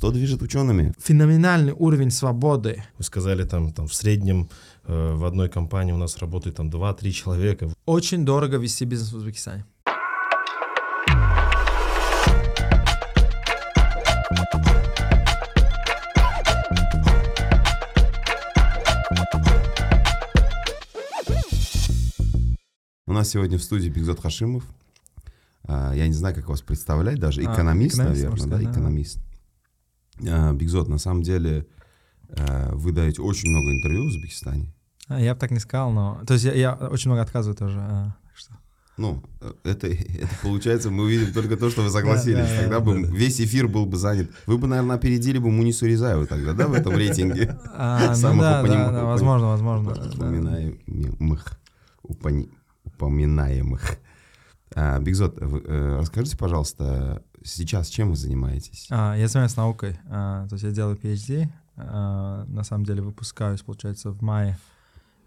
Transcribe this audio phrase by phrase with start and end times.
[0.00, 0.94] Что движет учеными?
[0.98, 2.82] Феноменальный уровень свободы.
[2.96, 4.48] Вы сказали, там, там в среднем
[4.86, 7.68] э, в одной компании у нас работает там 2-3 человека.
[7.84, 9.66] Очень дорого вести бизнес в Узбекистане.
[23.06, 24.64] У нас сегодня в студии Бигзот Хашимов.
[25.64, 28.70] А, Я не знаю, как вас представлять, даже А, экономист, экономист, наверное, да, сказать, да.
[28.70, 29.18] экономист.
[30.28, 31.66] А, Бигзот, на самом деле,
[32.36, 34.72] а, вы даете очень много интервью в Узбекистане.
[35.08, 36.20] А, Я бы так не сказал, но...
[36.26, 38.14] То есть я, я очень много отказываю тоже.
[38.34, 38.54] что-
[38.96, 39.22] Ну,
[39.64, 42.36] это, это получается, мы увидим только то, что вы согласились.
[42.48, 44.30] Да, да, Тогда да, бы весь эфир был бы занят.
[44.46, 47.58] Вы бы, наверное, опередили бы Мунису Ризаеву тогда, да, в этом рейтинге?
[47.74, 49.92] А, ну Самых упомя- да, возможно, возможно.
[50.14, 51.58] упоминаемых.
[52.04, 52.50] упони-
[52.84, 53.96] упоминаемых.
[54.74, 58.86] А, Бигзот, вы, э, расскажите, пожалуйста, сейчас чем вы занимаетесь?
[58.90, 63.62] А, я занимаюсь наукой, а, то есть я делаю PhD, а, на самом деле выпускаюсь,
[63.62, 64.58] получается, в мае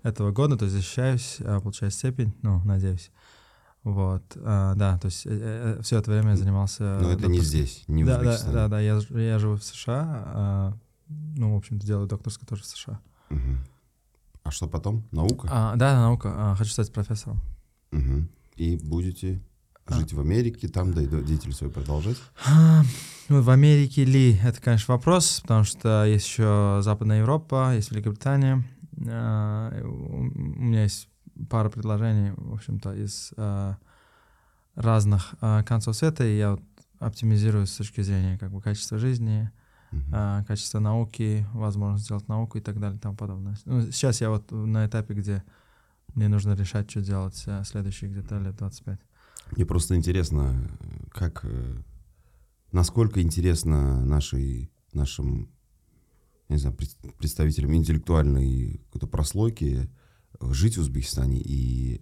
[0.04, 3.12] этого года, то есть защищаюсь, а, получаю степень, ну, надеюсь.
[3.84, 6.84] Вот, а, да, то есть все это время я занимался...
[7.02, 9.64] Но это не докторской- здесь, не в да, да, да, да, я, я живу в
[9.64, 10.74] США, а,
[11.08, 13.00] ну, в общем-то, делаю докторскую тоже в США.
[13.30, 13.58] Мгм.
[14.44, 15.04] А что потом?
[15.12, 15.48] Наука?
[15.52, 17.42] А, да, наука, а, хочу стать профессором.
[17.92, 18.30] Мгм.
[18.56, 19.42] И будете.
[19.90, 22.18] Жить в Америке, там да, деятельность свою продолжать?
[22.48, 22.84] А,
[23.30, 28.64] Ну, в Америке ли, это, конечно, вопрос, потому что есть еще Западная Европа, есть Великобритания.
[29.08, 31.10] А, У меня есть
[31.50, 33.78] пара предложений, в общем-то, из а,
[34.76, 36.58] разных а, концов света, и я
[37.00, 39.52] оптимизирую с точки зрения как бы качества жизни,
[39.92, 40.04] Мгм.
[40.12, 43.56] а, качества науки, возможность сделать науку и так далее и тому подобное.
[43.66, 45.44] Ну, сейчас я вот на этапе, где
[46.16, 49.00] мне нужно решать, что делать а, следующие где-то лет 25.
[49.56, 50.56] Мне просто интересно,
[51.12, 51.78] как, э,
[52.72, 55.50] насколько интересно нашей, нашим,
[56.50, 59.90] не знаю, пред- представителям интеллектуальной какой-то прослойки
[60.40, 62.02] э, жить в Узбекистане и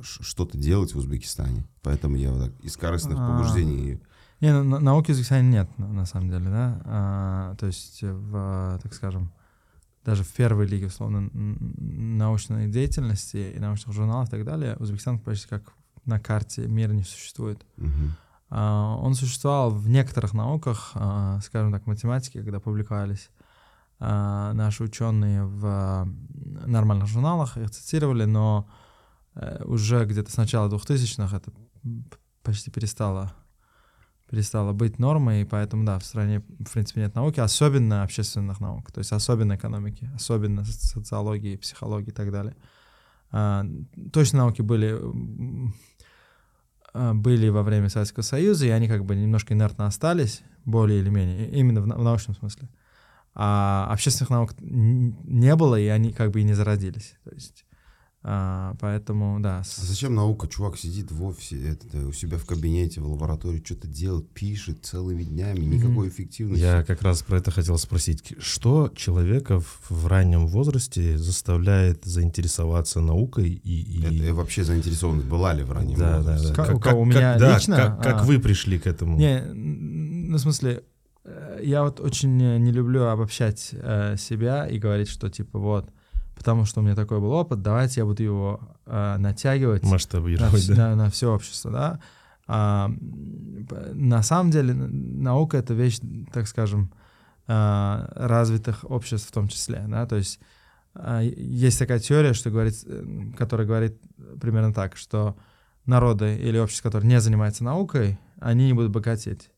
[0.00, 1.66] что-то делать в Узбекистане.
[1.82, 3.32] Поэтому я вот так из корыстных А.
[3.32, 3.98] побуждений...
[4.40, 6.82] Не, ну, на- науки в Узбекистане нет, на, на самом деле, да.
[6.84, 9.32] А, то есть в, так скажем,
[10.04, 15.48] даже в первой лиге, условно, научной деятельности и научных журналов и так далее, Узбекистан почти
[15.48, 15.72] как
[16.06, 17.64] на карте мира не существует.
[18.48, 23.30] А, он существовал в некоторых науках, а, скажем так, математике, когда публиковались
[23.98, 26.06] а, наши ученые в
[26.66, 28.68] нормальных журналах, их цитировали, но
[29.34, 31.50] э, уже где-то с начала 2000-х это
[32.42, 33.32] почти перестало
[34.28, 38.90] перестало быть нормой, и поэтому, да, в стране, в принципе, нет науки, особенно общественных наук,
[38.90, 42.56] то есть особенно экономики, особенно со- социологии, психологии и так далее.
[44.12, 45.00] Точно науки были
[47.14, 51.50] были во время Советского Союза, и они как бы немножко инертно остались, более или менее,
[51.50, 52.68] именно в, на- в научном смысле.
[53.34, 57.16] А общественных наук не было, и они как бы и не зародились.
[57.24, 57.65] То есть,
[58.28, 59.60] а, поэтому, да.
[59.60, 60.48] А зачем наука?
[60.48, 65.22] Чувак сидит в офисе, это, у себя в кабинете, в лаборатории, что-то делает, пишет целыми
[65.22, 66.60] днями, никакой эффективности.
[66.64, 68.34] Я как раз про это хотел спросить.
[68.40, 73.82] Что человека в, в раннем возрасте заставляет заинтересоваться наукой и...
[74.00, 76.48] и- Это вообще заинтересованность была ли в раннем да, да, возрасте?
[76.48, 76.54] да.
[76.54, 77.76] Как- у кого, у меня да, лично?
[77.76, 78.24] Как, как А.
[78.24, 79.16] вы пришли к этому?
[79.18, 80.82] Не, ну, в смысле,
[81.24, 85.90] э, я вот очень э, не люблю обобщать э, себя и говорить, что типа вот,
[86.36, 90.52] потому что у меня такой был опыт, давайте я буду его э, натягивать на, Масштабировать,
[90.54, 90.90] вс- да.
[90.90, 92.00] на- на все общество, да.
[92.48, 92.88] А,
[93.92, 95.98] на самом деле наука это вещь,
[96.32, 96.92] так скажем,
[97.48, 100.38] а, развитых обществ в том числе, да, то есть
[100.94, 104.00] а, есть такая теория, что говорит, э, которая говорит
[104.40, 105.36] примерно так, что
[105.86, 109.50] народы или общества, которые не занимаются наукой, они не будут богатеть.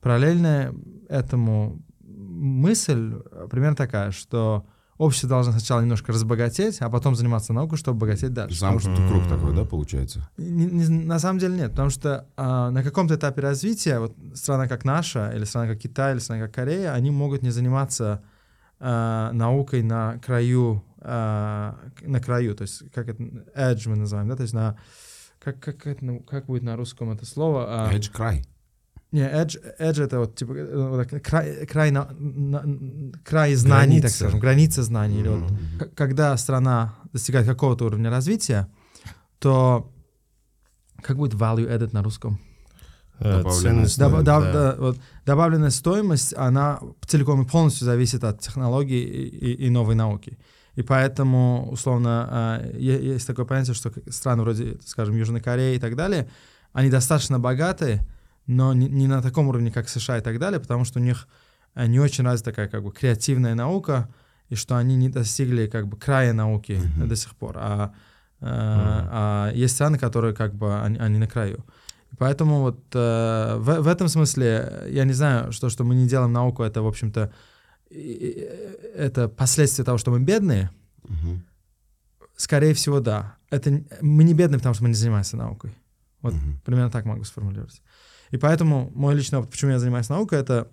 [0.00, 0.74] Параллельно
[1.08, 4.66] этому мысль э, примерно такая, что
[5.00, 8.58] общество должно сначала немножко разбогатеть, а потом заниматься наукой, чтобы богатеть дальше.
[8.58, 9.28] Замкнутый круг Мгм.
[9.30, 10.28] такой, да, получается?
[10.36, 14.68] Не- не- на самом деле нет, потому что а, на каком-то этапе развития вот страна
[14.68, 18.22] как наша, или страна как Китай, или страна как Корея, они могут не заниматься
[18.78, 23.22] а, наукой на краю, а, на краю, то есть как это
[23.56, 24.76] edge мы называем, да, то есть на
[25.38, 27.88] как как это, на- как будет на русском это слово?
[27.88, 28.44] А, Edge край.
[29.12, 32.64] Не, edge, edge это вот типа э, вот так, край, край, на- на-
[33.24, 34.16] край знаний, так Граница.
[34.18, 35.20] скажем, граница знаний.
[35.20, 35.52] или вот
[35.94, 38.66] когда страна достигает какого-то уровня развития,
[39.38, 39.90] то
[41.02, 42.38] как будет value added на русском?
[43.18, 43.98] Э, Добавленная ценность.
[43.98, 44.52] Доб- да.
[44.52, 49.94] да, вот, добавленная стоимость, она целиком и полностью зависит от технологий и, и- и новой
[49.94, 50.38] науки.
[50.76, 55.96] И поэтому, условно, е- есть такое понятие, что страны вроде, скажем, Южной Кореи и так
[55.96, 56.30] далее,
[56.72, 58.00] они достаточно богаты,
[58.50, 61.28] но не, не на таком уровне, как США и так далее, потому что у них
[61.76, 64.08] э, не очень развита такая как бы креативная наука,
[64.52, 67.08] и что они не достигли как бы края науки Мгм.
[67.08, 67.56] до сих пор.
[67.58, 67.92] А,
[68.40, 71.64] э, а есть страны, которые как бы они, они на краю.
[72.18, 76.32] Поэтому вот э, в, в этом смысле я не знаю, что, что мы не делаем
[76.32, 77.30] науку, это, в общем-то,
[77.90, 78.48] и-
[78.96, 80.70] это последствия того, что мы бедные.
[81.08, 81.42] Мгм.
[82.36, 83.36] Скорее всего, да.
[83.50, 83.70] Это
[84.00, 85.70] мы не бедные, потому что мы не занимаемся наукой.
[86.22, 86.60] Вот Мгм.
[86.64, 87.80] примерно так могу сформулировать.
[88.30, 90.68] И поэтому мой личный опыт, почему я занимаюсь наукой, это,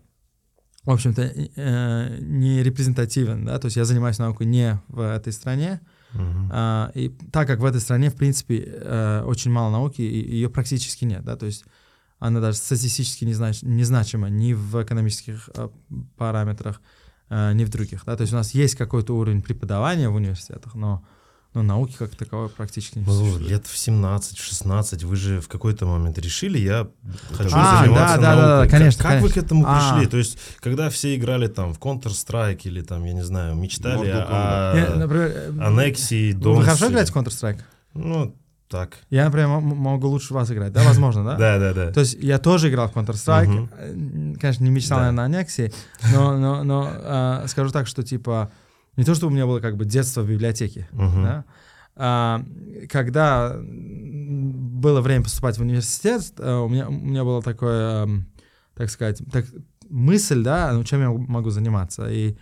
[0.83, 5.81] в общем-то, э, не репрезентативен, да, то есть я занимаюсь наукой не в этой стране,
[6.13, 6.49] Мгм.
[6.53, 10.49] а, и так как в этой стране, в принципе, э, очень мало науки, и ее
[10.49, 11.65] практически нет, да, то есть
[12.19, 15.69] она даже статистически не знач- незначима ни в экономических э,
[16.15, 16.81] параметрах,
[17.29, 20.75] э, ни в других, да, то есть у нас есть какой-то уровень преподавания в университетах,
[20.75, 21.03] но,
[21.53, 23.49] но науки как таковой практически не Ну, существует.
[23.49, 26.87] лет в 17-16 вы же в какой-то момент решили, я
[27.31, 28.69] хочу А, заниматься да, да, да, да, наукой.
[28.69, 29.91] конечно, Как, как вы к этому А.
[29.93, 30.07] пришли?
[30.07, 34.25] То есть, когда все играли там в Counter-Strike или там, я не знаю, мечтали Mortal
[34.29, 37.59] о, Я, например, э, аннексии, Вы хорошо играете в Counter-Strike?
[37.93, 38.35] Ну,
[38.69, 38.97] так.
[39.09, 41.35] Я, например, могу лучше вас играть, да, возможно, да?
[41.37, 41.91] Да, да, да.
[41.93, 45.03] То есть я тоже играл в Counter-Strike, э, конечно, не мечтал, Да.
[45.11, 45.73] наверное, о аннексии,
[46.13, 48.51] но, но, но э, скажу так, что типа
[48.97, 51.23] не то, что у меня было как бы детство в библиотеке, Мгм.
[51.23, 51.45] да,
[51.95, 52.43] а,
[52.89, 58.27] когда было время поступать в университет, э, у меня, у меня было такое, эм,
[58.75, 59.45] так сказать, так,
[59.89, 62.07] мысль, да, ну, чем я могу заниматься.
[62.11, 62.35] И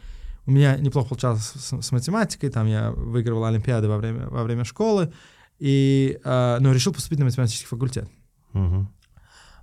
[0.45, 4.63] у меня неплохо получалось с, с математикой, там я выигрывал олимпиады во время, во время
[4.65, 5.13] школы,
[5.59, 8.09] и, э, но решил поступить на математический факультет.
[8.53, 8.89] Мгм.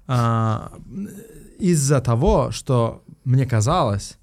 [0.07, 0.73] А,
[1.59, 4.19] из-за того, что мне казалось,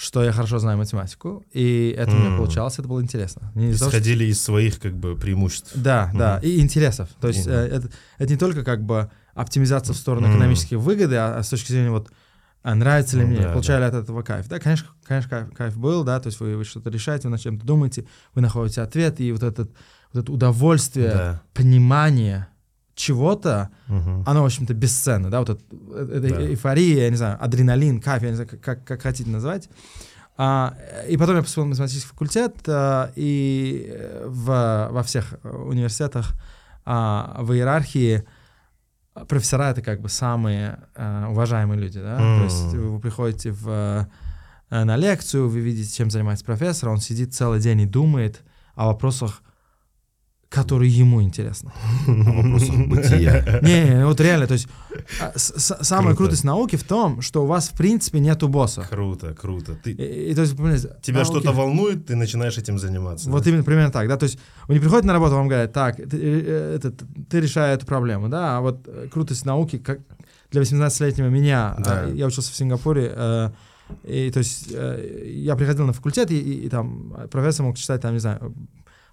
[0.00, 3.52] что я хорошо знаю математику, и это у меня получалось, это было интересно.
[3.54, 5.72] Не того, что- Исходили из своих как бы преимуществ.
[5.74, 6.46] Да, да, Мгм.
[6.46, 7.10] и интересов.
[7.20, 7.54] То есть Мгм.
[7.54, 10.36] э, это, это не только как бы оптимизация в сторону Мгм.
[10.36, 12.10] экономической выгоды, а, а с точки зрения вот
[12.62, 14.46] а нравится ли Ну мне, да, получаю ли от этого кайф.
[14.48, 17.40] Да, конечно, конечно, кайф, кайф был, да, то есть вы, вы что-то решаете, вы над
[17.40, 18.04] чем-то думаете,
[18.34, 19.70] вы находите ответ, и вот, этот,
[20.12, 21.42] вот это удовольствие, Да.
[21.54, 22.48] понимание
[22.94, 24.24] чего-то, Мгм.
[24.26, 26.42] оно, в общем-то, бесценно, да, вот это Да.
[26.42, 29.68] эйфория, я не знаю, адреналин, кайф, я не знаю, как, как, хотите назвать.
[30.36, 30.74] А,
[31.08, 36.32] и потом я поступил на математический факультет, а, и э, в, во всех э, университетах
[36.86, 38.24] а, в иерархии
[39.28, 44.08] профессора— это как бы самые а, уважаемые люди, да, то есть вы приходите в,
[44.70, 48.40] на лекцию, вы видите, чем занимается профессор, он сидит целый день и думает
[48.76, 49.42] о вопросах,
[50.50, 51.70] которые ему интересны.
[52.06, 53.60] Вопросах бытия.
[53.62, 54.66] Не, вот реально, то есть
[55.20, 56.16] а, самая Круто.
[56.16, 58.84] крутость науки в том, что у вас в принципе нету босса.
[58.90, 59.76] Круто, круто.
[59.76, 60.56] Ты, И, то есть,
[61.02, 63.30] тебя что-то волнует, ты начинаешь этим заниматься.
[63.30, 65.96] Вот именно примерно так, да, то есть вы не приходите на работу, вам говорят, так,
[65.96, 66.92] ты, э, это,
[67.30, 70.00] ты решаешь эту проблему, да, а вот э, крутость науки, как
[70.50, 72.02] для 18-летнего меня, Да.
[72.06, 73.50] а, я учился в Сингапуре, э,
[74.02, 78.00] и то есть э, я приходил на факультет, и, и- и там профессор мог читать,
[78.00, 78.52] там, не знаю,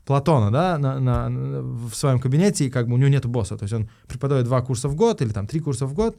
[0.07, 3.57] Платона, да, на, на- на- в своем кабинете, и как бы у него нету босса,
[3.57, 6.17] то есть он преподает два курса в год или там три курса в год,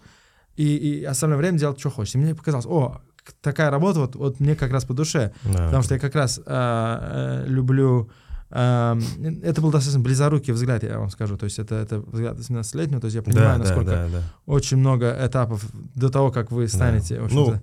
[0.57, 2.15] и, и остальное время делать, что хочет.
[2.15, 3.01] И мне показалось, о,
[3.41, 5.33] такая работа, вот, вот мне как раз по душе.
[5.45, 5.65] Да.
[5.67, 8.11] Потому что я как раз э, э, люблю...
[8.51, 8.97] э,
[9.43, 11.37] это был достаточно близорукий взгляд, я вам скажу.
[11.37, 14.23] То есть это, это взгляд 17-летнего, то есть я понимаю, да, насколько да, да.
[14.47, 15.65] очень много этапов
[15.95, 17.63] до того, как вы станете, в общем-то...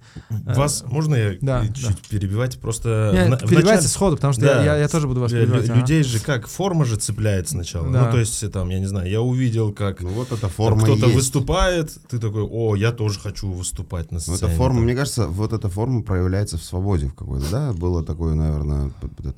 [0.55, 1.95] Вас можно я да, чуть да.
[2.09, 2.59] перебивать?
[2.59, 4.63] Просто Не, в на- перебивайте начале- сходу, потому что Да.
[4.63, 5.69] я, я тоже буду вас Лю- перебивать.
[5.69, 5.79] ага.
[5.79, 7.91] Людей же как, форма же цепляет сначала.
[7.91, 8.05] Да.
[8.05, 11.05] Ну, то есть, там, я не знаю, я увидел, как Ну вот эта форма кто-то
[11.05, 11.15] есть.
[11.15, 14.37] выступает, ты такой, о, я тоже хочу выступать на Ну, сцене.
[14.37, 14.83] эта форма, там.
[14.85, 17.73] мне кажется, вот эта форма проявляется в свободе в какой-то, да?
[17.73, 18.91] Было такое, наверное,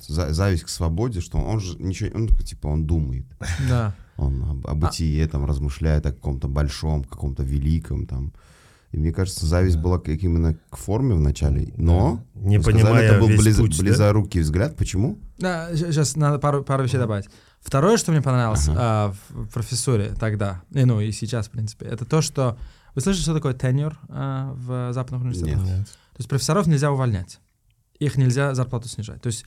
[0.08, 3.24] зависть к свободе, что он же ничего, он типа он думает,
[3.68, 3.94] Да.
[4.16, 8.32] он об, о бытие там размышляет о каком-то большом, каком-то великом там.
[8.90, 13.02] И мне кажется, зависть была к, именно к форме вначале, но Не вы сказали, понимая
[13.04, 13.82] это был весь близ- путь, да?
[13.82, 14.76] близорукий взгляд.
[14.76, 15.18] Почему?
[15.36, 17.28] Да, сейчас надо пару, пару вещей добавить.
[17.60, 18.78] Второе, что мне понравилось Ага.
[18.80, 22.56] а, в профессуре тогда, и, ну и сейчас, в принципе, это то, что...
[22.94, 25.64] Вы слышали, что такое тенюр а, в западных университетах?
[25.64, 25.76] Нет.
[25.80, 25.86] Нет.
[25.86, 27.40] То есть профессоров нельзя увольнять.
[27.98, 29.20] Их нельзя зарплату снижать.
[29.20, 29.44] То есть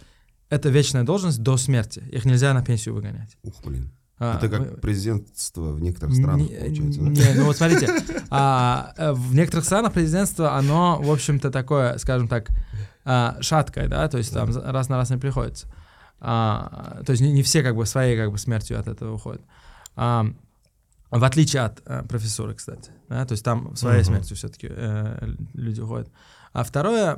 [0.51, 2.03] это вечная должность до смерти.
[2.11, 3.37] Их нельзя на пенсию выгонять.
[3.41, 3.89] Ух, блин.
[4.19, 7.01] А, это как президентство в некоторых странах не, получается.
[7.01, 7.09] да?
[7.09, 7.89] не, ну вот смотрите,
[8.29, 12.51] а, э, в некоторых странах президентство, оно, в общем-то, такое, скажем так,
[13.05, 15.73] а, шаткое, да, то есть там раз на раз не приходится.
[16.19, 19.41] А, то есть не, не все как бы своей как бы смертью от этого уходят.
[19.95, 20.27] А,
[21.09, 24.07] в отличие от э, профессуры, кстати, да, то есть там своей Мгм.
[24.07, 24.69] смертью все-таки
[25.53, 26.09] люди уходят.
[26.53, 27.17] А второе,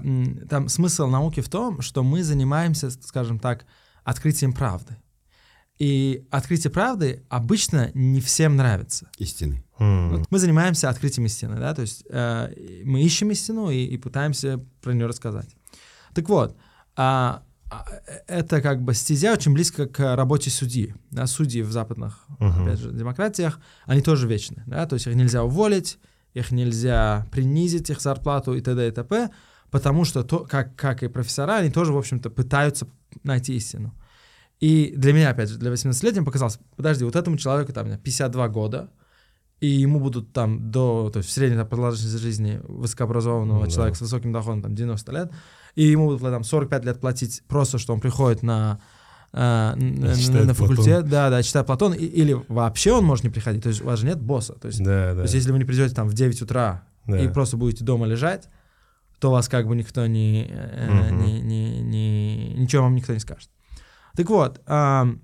[0.49, 3.65] там смысл науки в том, что мы занимаемся, скажем так,
[4.03, 4.97] открытием правды.
[5.79, 9.09] И открытие правды обычно не всем нравится.
[9.17, 9.63] Истины.
[9.79, 14.63] Вот мы занимаемся открытием истины, да, то есть э, мы ищем истину и, и пытаемся
[14.81, 15.49] про нее рассказать.
[16.13, 16.55] Так вот,
[16.95, 17.85] а, а,
[18.27, 20.93] это как бы стезя очень близко к работе судьи.
[21.09, 22.63] Да, судьи в западных, Мгм.
[22.63, 25.97] опять же, демократиях, они тоже вечны, да, то есть их нельзя уволить,
[26.33, 28.87] их нельзя принизить, их зарплату и т.д.
[28.87, 29.29] и т.п.,
[29.71, 32.87] потому что, то, как, как и профессора, они тоже, в общем-то, пытаются
[33.23, 33.93] найти истину.
[34.59, 38.91] И для меня, опять же, для 18-летнего показалось, подожди, вот этому человеку там 52 года,
[39.59, 43.71] и ему будут там до, то есть в средней там, продолжительности жизни высокообразованного Да.
[43.71, 45.31] человека с высоким доходом там 90 лет,
[45.75, 48.79] и ему будут там 45 лет платить просто, что он приходит на,
[49.33, 50.55] э, на, на Платон.
[50.55, 53.85] факультет, да, да, читает Платон, и- или вообще он может не приходить, то есть у
[53.85, 55.21] вас же нет босса, то есть, Да, то да.
[55.23, 57.19] есть если вы не придете там в 9 утра да.
[57.19, 58.47] и просто будете дома лежать,
[59.19, 61.23] то вас как бы никто не, э, Мгм.
[61.25, 63.49] не- не- не- ничего вам никто не скажет.
[64.15, 65.21] Так вот, ам,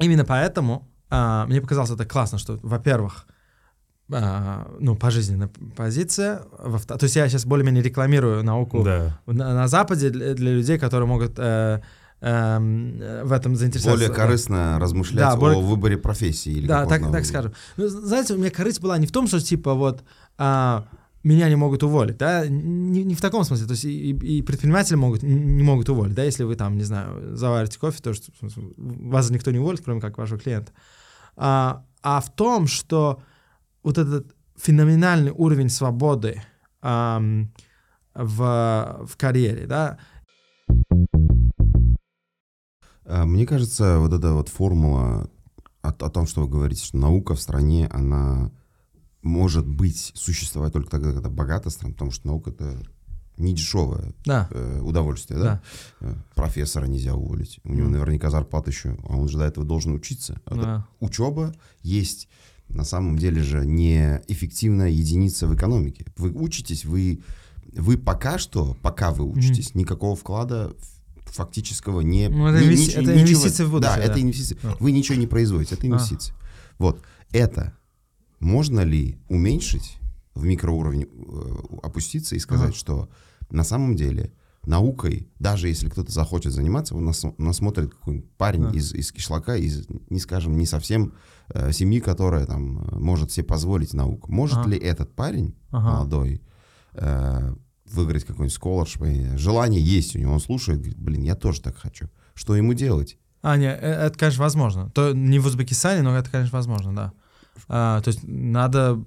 [0.00, 3.26] именно поэтому а, мне показалось это классно, что, во-первых,
[4.10, 6.38] а, ну, пожизненная позиция,
[6.86, 9.20] то есть я сейчас более-менее рекламирую науку Да.
[9.26, 11.80] на, на Западе для, для людей, которые могут э,
[12.22, 14.06] эм, в этом заинтересоваться.
[14.06, 16.52] Более корыстно размышлять Да, более- о выборе профессии.
[16.52, 17.52] Или Да, так, так скажем.
[17.76, 20.04] Ну, знаете, у меня корысть была не в том, что типа вот
[20.38, 20.86] а,
[21.24, 23.66] меня не могут уволить, да, не, не в таком смысле.
[23.66, 27.36] То есть и, и- предприниматели могут, не могут уволить, да, если вы там, не знаю,
[27.36, 28.32] заварите кофе, то что
[28.76, 30.72] вас никто не уволит, кроме как вашего клиента.
[31.36, 33.20] А, а в том, что
[33.82, 36.42] вот этот феноменальный уровень свободы
[36.82, 37.52] ам,
[38.14, 39.98] в, в карьере, да,
[43.06, 45.28] Мне кажется, вот эта вот формула
[45.82, 48.52] о, о том, что вы говорите, что наука в стране, она
[49.22, 52.82] может быть, существовать только тогда, когда богатая страна, потому что наука— это
[53.38, 55.44] не дешевое да, э, удовольствие, да?
[55.44, 55.62] да,
[56.08, 57.60] Э, Профессора нельзя уволить.
[57.64, 60.40] У него наверняка зарплата еще, а он же до этого должен учиться.
[60.44, 60.86] Это да.
[61.00, 62.28] учеба есть
[62.68, 66.06] на самом деле же неэффективная единица в экономике.
[66.16, 67.22] Вы учитесь, вы,
[67.72, 70.74] вы пока что, пока вы учитесь, никакого вклада
[71.32, 72.28] фактического не...
[72.28, 74.20] Ну, это ни- инвести- ничего- это ничего- инвестиции в будущее, Да, это да.
[74.20, 74.58] инвестиции.
[74.62, 74.76] А.
[74.80, 76.34] Вы ничего не производите, это инвестиции.
[76.78, 77.00] Вот.
[77.32, 77.72] Это
[78.40, 79.98] можно ли уменьшить
[80.34, 82.76] в микроуровень, э, опуститься и сказать, Ага.
[82.78, 83.08] что
[83.50, 84.32] на самом деле
[84.64, 88.70] наукой, даже если кто-то захочет заниматься, он нас, насмотрит какой-нибудь парень Да.
[88.70, 91.14] из, из кишлака, из, не скажем, не совсем
[91.54, 94.30] э, семьи, которая там э, может себе позволить науку.
[94.32, 94.70] Может Ага.
[94.70, 95.96] ли этот парень Ага.
[95.96, 96.40] молодой
[96.94, 97.54] э,
[97.90, 99.36] выиграть какой-нибудь scholarship?
[99.38, 102.08] Желание есть у него, он слушает, говорит, блин, я тоже так хочу.
[102.34, 103.18] Что ему делать?
[103.42, 104.90] А, не, э, это, конечно, возможно.
[104.90, 107.12] То не в Узбекистане, но это, конечно, возможно, да.
[107.68, 108.98] А, то есть надо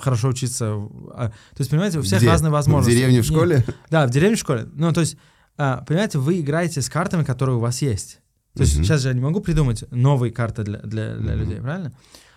[0.00, 0.66] хорошо учиться.
[1.14, 2.28] А, то есть, понимаете, у всех Где?
[2.28, 2.96] разные возможности.
[2.96, 3.64] В деревне, в Не, школе?
[3.90, 4.66] да, в деревне, в школе.
[4.74, 5.16] Ну, то есть,
[5.56, 8.20] а, понимаете, вы играете с картами, которые у вас есть.
[8.54, 8.84] То есть Мгм.
[8.84, 11.40] сейчас же я не могу придумать новые карты для, для, для Мгм.
[11.40, 11.92] людей, правильно?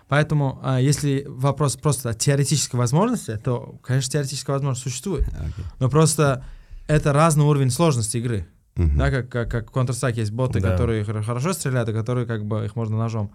[0.07, 5.27] Поэтому, а, если вопрос просто о теоретической возможности, то, конечно, теоретическая возможность существует.
[5.29, 5.65] Окей.
[5.79, 6.43] Но просто
[6.87, 8.47] это разный уровень сложности игры.
[8.75, 8.97] Мгм.
[8.97, 10.71] Да, как, как, как в Counter-Strike есть боты, Да.
[10.71, 13.31] которые хор- хорошо стреляют, и которые как бы их можно ножом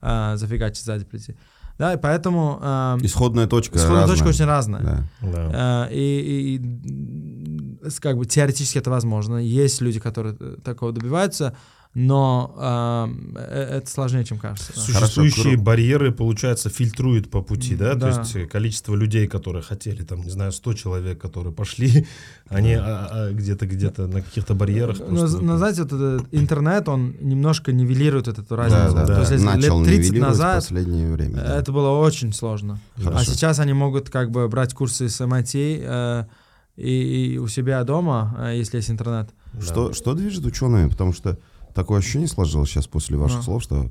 [0.00, 1.36] а, зафигачить сзади прийти.
[1.78, 4.16] Да, и поэтому а, Исходная точка исходная разная.
[4.16, 4.82] точка очень разная.
[4.82, 5.04] Да.
[5.22, 5.50] Да.
[5.54, 9.36] А, и, и- как бы теоретически это возможно.
[9.36, 11.54] Есть люди, которые э, такого добиваются,
[11.94, 14.72] но а, э, это сложнее, чем кажется.
[14.74, 14.80] да.
[14.80, 17.94] Существующие Хорошо, барьеры, получается, фильтруют по пути, да?
[17.94, 18.10] Да.
[18.12, 22.06] То есть э, количество людей, которые хотели, там, не знаю, 100 человек, которые пошли,
[22.48, 24.98] они а, а, где-то где-то на каких-то барьерах.
[24.98, 28.94] Но, просто- но, знаете, вот этот интернет, он немножко нивелирует эту Да, разницу.
[28.96, 29.20] да, То да.
[29.20, 31.34] есть, если Начал лет 30 нивелировать в назад последнее время.
[31.36, 31.58] да.
[31.60, 32.80] Это было очень сложно.
[32.96, 33.18] Хорошо.
[33.18, 36.24] А сейчас они могут как бы брать курсы с MIT э,
[36.76, 39.30] и, и у себя дома, э, если есть интернет.
[39.52, 39.62] Да.
[39.62, 40.88] Что, что движет учеными?
[40.88, 41.38] Потому что
[41.74, 43.42] такое ощущение сложилось сейчас после ваших А.
[43.42, 43.90] слов, что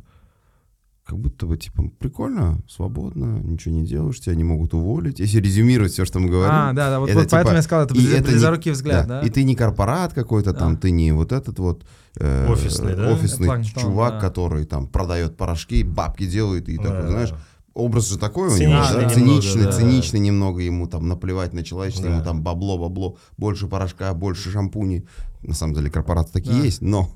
[1.05, 5.19] как будто бы, типа, прикольно, свободно, ничего не делаешь, тебя не могут уволить.
[5.19, 6.49] Если резюмировать все, что мы говорим.
[6.55, 8.71] а, да, да, вот, это вот поэтому типа- я сказал, это и это не- близорукий
[8.71, 9.21] взгляд, да?
[9.21, 10.79] И ты не корпорат какой-то там, Да.
[10.81, 11.83] ты не вот этот вот
[12.15, 13.11] э, Офисный, да?
[13.11, 14.19] офисный Планктон, чувак, да.
[14.21, 17.37] который там продает порошки, бабки делает и Да, такой, да, знаешь, да.
[17.73, 19.01] образ же такой у него, Циничный да?
[19.01, 19.71] немного, циничный, да.
[19.73, 22.15] циничный немного ему там наплевать на человечество, Да.
[22.15, 25.05] ему там бабло, бабло, больше порошка, больше шампуней.
[25.41, 26.63] На самом деле корпорации такие Да.
[26.63, 27.09] есть, но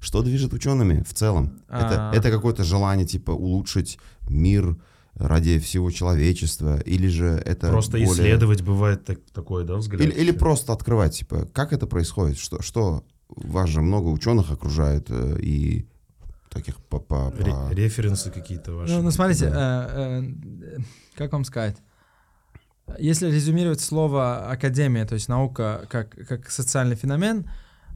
[0.00, 1.60] что движет учеными в целом?
[1.68, 2.14] Это, А.
[2.14, 3.98] это какое-то желание типа улучшить
[4.28, 4.76] мир
[5.14, 10.00] ради всего человечества, или же это Просто более- исследовать бывает так- такой, да, взгляд.
[10.00, 15.06] или, или просто открывать, типа, как это происходит, что, что вас же много ученых окружает
[15.10, 15.86] э, и
[16.48, 18.92] таких по, по- по- Ре- референсы какие-то ваши.
[18.92, 20.78] Ну, ну, смотрите, э, э,
[21.14, 21.76] как вам сказать?
[22.98, 27.48] Если резюмировать слово академия, то есть наука как, как социальный феномен,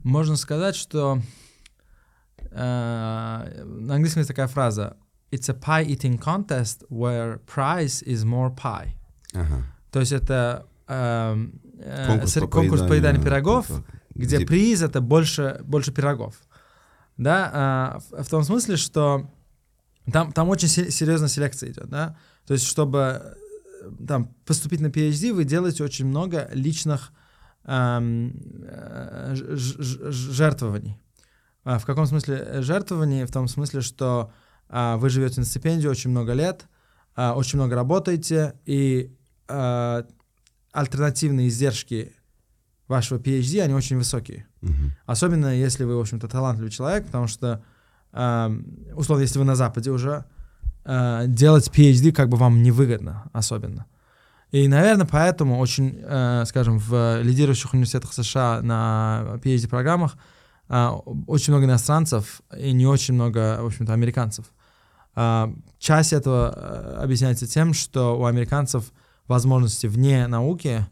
[0.03, 1.21] можно сказать, что
[2.51, 4.97] на английском есть такая фраза
[5.31, 8.89] «It's a pie-eating contest where prize is more pie».
[9.33, 9.65] Ага.
[9.91, 13.85] То есть это эм, э, Конкурс по конкурс по поеданию поеданию пирогов, пирогов,
[14.15, 16.35] где приз это больше, больше пирогов.
[17.17, 19.29] Да, а, в, в том смысле, что
[20.11, 22.15] там, там очень се- серьезная селекция идет, да.
[22.45, 23.21] То есть, чтобы
[23.81, 27.11] э, там поступить на PhD, вы делаете очень много личных
[27.65, 30.97] эм, э, жертвований.
[31.67, 33.25] А в каком смысле э, жертвований?
[33.25, 34.31] В том смысле, что
[34.69, 36.65] а, вы живете на стипендию очень много лет,
[37.13, 39.13] а, очень много работаете, и
[39.49, 40.05] а,
[40.71, 42.13] альтернативные издержки
[42.87, 44.47] вашего PhD, они очень высокие.
[44.61, 44.93] Мгм.
[45.05, 47.61] Особенно если вы, в общем-то, талантливый человек, потому что,
[48.13, 50.23] эм, условно, если вы на Западе уже,
[50.85, 53.87] э, делать PhD как бы вам невыгодно особенно.
[54.51, 60.17] И, наверное, поэтому очень, э, скажем, в лидирующих университетах США на PhD-программах э,
[60.69, 64.45] очень много иностранцев и не очень много, в общем-то, американцев.
[65.15, 68.91] А, Часть этого э, объясняется тем, что у американцев
[69.27, 70.85] возможности вне науки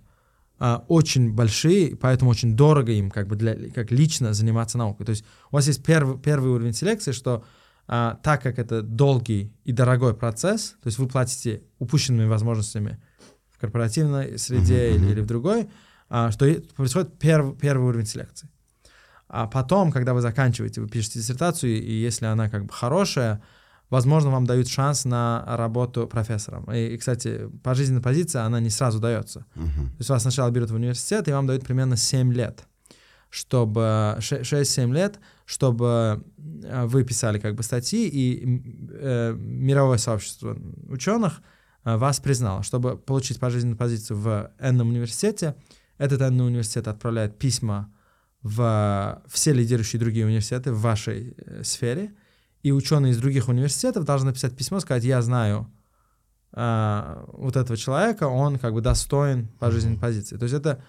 [0.58, 5.05] а, очень большие, поэтому очень дорого им как бы для, как лично заниматься наукой.
[5.05, 7.44] То есть у вас есть первый, первый уровень селекции, что
[7.88, 13.00] а, так как это долгий и дорогой процесс, то есть вы платите упущенными возможностями
[13.51, 15.70] в корпоративной среде Мгм, или, или в другой,
[16.10, 18.50] а, что происходит перв- первый уровень селекции.
[19.36, 23.42] А потом, когда вы заканчиваете, вы пишете диссертацию, и если она как бы хорошая,
[23.89, 26.63] возможно, вам дают шанс на работу профессором.
[26.72, 29.46] И, и, кстати, пожизненная позиция, она не сразу дается.
[29.56, 29.89] Мгм.
[29.89, 32.63] То есть вас сначала берут в университет, и вам дают примерно 7 лет,
[33.30, 36.24] чтобы 6-7 лет, чтобы
[36.63, 41.42] э, вы писали как бы статьи, и э, мировое сообщество ученых
[41.84, 42.63] э, вас признало.
[42.63, 45.56] Чтобы получить пожизненную позицию в энном университете,
[45.98, 47.92] этот энный университет отправляет письма
[48.45, 52.11] в все лидирующие другие университеты в вашей э, сфере,
[52.61, 55.67] и ученые из других университетов должны написать письмо, сказать, я знаю
[56.51, 60.37] а, вот этого человека, он как бы достоин пожизненной позиции.
[60.37, 60.83] То есть это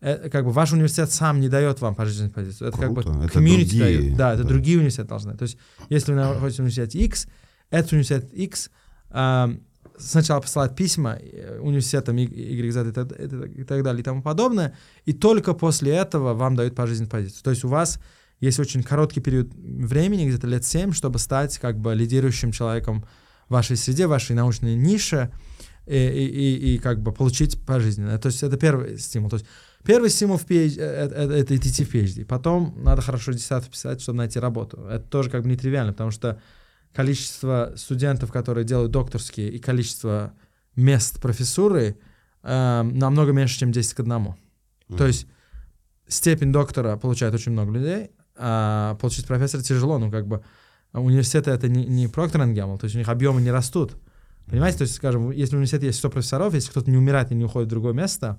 [0.00, 2.68] э, как бы ваш университет сам не дает вам пожизненную позицию.
[2.68, 3.18] Это как бы Круто.
[3.18, 4.16] Это комьюнити другие, дает.
[4.16, 4.48] Да, это да.
[4.48, 5.36] другие университеты должны.
[5.36, 7.26] То есть если вы находитесь в университете X,
[7.70, 8.70] этот университет X
[9.10, 9.52] а,
[9.98, 13.12] сначала посылает письма э, университетам Y, Y, Z и так,
[13.58, 17.42] и так далее и тому подобное, и только после этого вам дают пожизненную позицию.
[17.42, 18.00] То есть у вас
[18.40, 23.04] есть очень короткий период времени, где-то лет 7, чтобы стать как бы лидирующим человеком
[23.48, 25.30] в вашей среде, в вашей научной нише,
[25.86, 28.18] и, и, и, и как бы получить пожизненно.
[28.18, 29.30] То есть это первый стимул.
[29.30, 29.46] То есть
[29.84, 32.24] первый стимул в PhD, э, это, это, это идти в PhD.
[32.24, 34.86] Потом надо хорошо диссертацию писать, чтобы найти работу.
[34.88, 36.40] Это тоже как бы нетривиально, потому что
[36.94, 40.32] количество студентов, которые делают докторские, и количество
[40.76, 41.96] мест профессуры
[42.42, 44.34] э, намного меньше, чем 10 к 1.
[44.96, 45.26] То есть
[46.06, 50.42] степень доктора получает очень много людей, а получить профессора тяжело, ну как бы
[50.92, 53.96] университеты это не, не Procter Gamble, то есть у них объемы не растут.
[54.46, 57.34] Понимаете, то есть, скажем, если в университете есть 100 профессоров, если кто-то не умирает и
[57.34, 58.38] не уходит в другое место,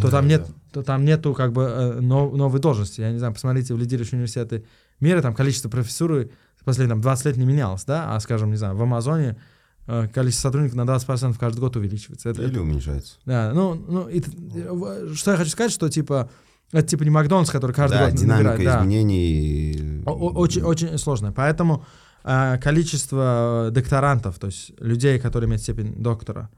[0.00, 3.00] то там нет, то там нету как бы э, нов- новой должности.
[3.00, 4.64] Я не знаю, посмотрите в лидирующие университеты
[5.00, 6.30] мира, там количество профессуры
[6.64, 9.36] последние там, 20 лет не менялось, да, а, скажем, не знаю, в Амазоне
[9.86, 12.30] э, количество сотрудников на 20% каждый год увеличивается.
[12.30, 13.14] Это, Или это- уменьшается.
[13.24, 14.22] да, ну, ну и
[15.14, 16.30] что я хочу сказать, что типа
[16.72, 20.02] это типа не Макдональдс, который каждый да, год динамика набирает, изменений.
[20.06, 21.30] Очень, очень сложно.
[21.32, 21.84] Поэтому
[22.24, 26.48] э, количество докторантов, то есть людей, которые имеют степень доктора,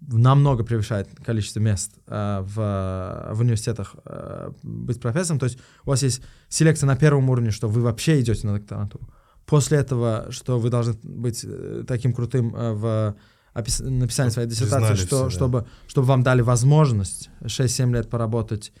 [0.00, 5.38] намного превышает количество мест э, в, в университетах э, быть профессором.
[5.38, 9.08] То есть у вас есть селекция на первом уровне, что вы вообще идете на докторантуру.
[9.46, 13.16] После этого, что вы должны быть э, таким крутым э, в
[13.54, 15.30] опис- написании своей диссертации, что, все, да.
[15.30, 18.72] чтобы, чтобы вам дали возможность 6-7 лет поработать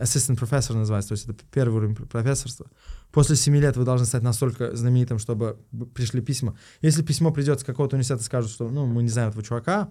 [0.00, 2.66] assistant профессор называется, то есть это первый уровень пр- профессорства.
[3.12, 5.58] После 7 лет вы должны стать настолько знаменитым, чтобы
[5.94, 6.56] пришли письма.
[6.80, 9.90] Если письмо придет с какого-то университета и скажут, что ну, мы не знаем этого чувака,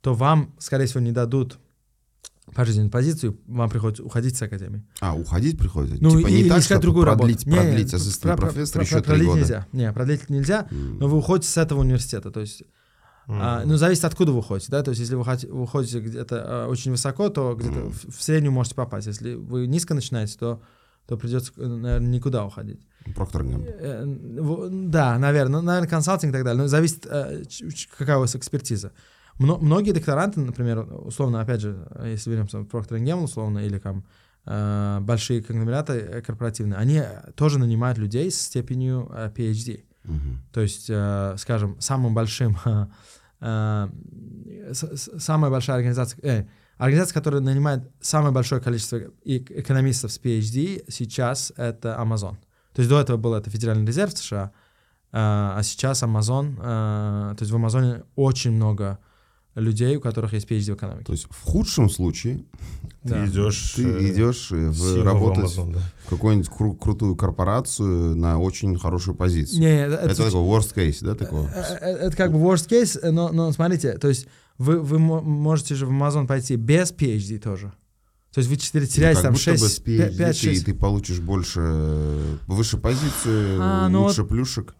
[0.00, 1.58] то вам, скорее всего, не дадут
[2.54, 4.82] пожизненную позицию, вам приходится уходить с академии.
[5.00, 5.96] А, уходить приходится?
[6.02, 7.50] Ну, типа и- не так, искать другую продлить, работу.
[7.50, 9.40] Не, не, продлить про- ассистент про- профессора про- еще три продлить года.
[9.40, 9.66] нельзя.
[9.72, 10.98] Не, продлить нельзя, М.
[10.98, 12.30] но вы уходите с этого университета.
[12.30, 12.62] То есть
[13.26, 16.68] а, ну, зависит, откуда вы уходите, да, то есть если вы вы уходите где-то а,
[16.68, 17.90] очень высоко, то где-то Мгм.
[17.90, 19.06] в, в среднюю можете попасть.
[19.06, 20.60] Если вы низко начинаете, то,
[21.06, 22.80] то придется, наверное, никуда уходить.
[23.14, 23.64] Проктор Гэмбл.
[23.66, 24.04] Э,
[24.40, 27.44] в- Да, наверное, ну, наверное, консалтинг и так далее, но зависит, э,
[27.96, 28.92] какая у вас экспертиза.
[29.38, 34.04] Мно- многие докторанты, например, условно, опять же, если вернемся в Procter Gamble, условно, или там
[34.46, 37.02] э, большие конгломераты э, корпоративные, они
[37.34, 39.84] тоже нанимают людей с степенью э, PhD.
[40.04, 40.42] Мгм.
[40.52, 42.56] То есть, э, скажем, самым большим,
[43.40, 43.88] э,
[44.72, 51.98] самая большая организация, э, организация, которая нанимает самое большое количество экономистов с PhD сейчас, это
[52.00, 52.36] Amazon.
[52.74, 54.52] То есть до этого был это Федеральный резерв США,
[55.16, 58.98] а, сейчас Amazon, то есть в Амазоне очень много
[59.54, 61.04] людей, у которых есть PhD в экономике.
[61.04, 62.44] То есть в худшем случае
[63.04, 63.22] Да.
[63.22, 65.80] Ты идешь, ты э, идешь э, в CEO в работать Amazon, да.
[66.06, 69.60] в какую-нибудь кру- крутую корпорацию на очень хорошую позицию.
[69.60, 71.46] Не, это, Это такой worst case, да, такого?
[71.54, 74.98] Э, э, Это как бы worst case, э, но, но смотрите, то есть вы, вы
[74.98, 77.74] мо- можете же в Amazon пойти без PhD тоже.
[78.32, 80.48] То есть вы теперь теряете Ну, как там будто бы 6, с PhD 5, ты,
[80.48, 80.64] 6.
[80.64, 84.74] ты получишь больше, э, выше позицию, А, ну лучше плюшек.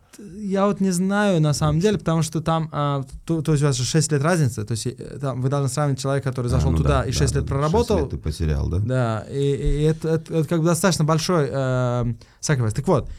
[0.46, 3.66] Я вот не знаю на самом деле, потому что там, а, то, то есть у
[3.66, 6.68] вас же 6 лет разницы, то есть э, там вы должны сравнить человека, который зашел
[6.68, 7.98] А, ну туда да, и да, 6 да, лет проработал.
[7.98, 8.78] шесть лет ты потерял, да?
[8.78, 12.72] Да, и, и это, это- это как бы достаточно большой э, sacrifice.
[12.74, 13.10] Так вот,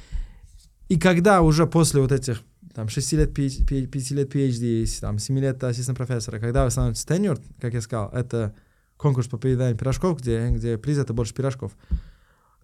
[0.87, 2.41] и когда уже после вот этих
[2.75, 3.59] там 6 лет, 5,
[4.11, 8.53] лет PhD, там 7 лет ассистент профессора, когда вы становитесь tenured, как я сказал, это
[8.97, 11.71] конкурс по поеданию пирожков, где, где приз это больше пирожков.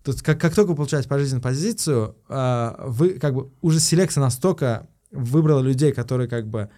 [0.09, 4.87] Есть как, как только вы получаете пожизненную позицию, э, вы как бы уже селекция настолько
[5.11, 6.69] выбрала людей, которые как бы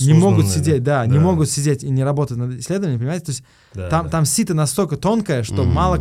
[0.00, 1.20] не могут сидеть, да, не Да.
[1.20, 3.26] могут сидеть и не работать над исследованием, понимаете?
[3.26, 4.10] То есть Да, там, да.
[4.10, 5.72] там сито настолько тонкое, что Мгм.
[5.72, 5.98] мало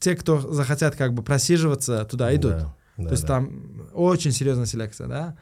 [0.00, 2.52] те, кто захотят как бы просиживаться, туда идут.
[2.52, 3.28] Да, да, То есть да.
[3.28, 5.36] там очень серьезная селекция, да.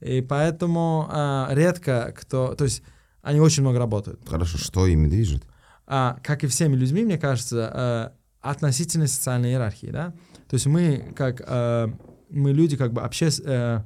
[0.00, 2.82] И поэтому а, редко кто, то есть
[3.22, 4.20] они очень много работают.
[4.28, 5.42] Хорошо, что ими движет?
[5.86, 10.10] А, как и всеми людьми, мне кажется, а, относительной социальной иерархии, да.
[10.48, 11.90] То есть мы как а,
[12.28, 13.82] мы люди как бы общес- э,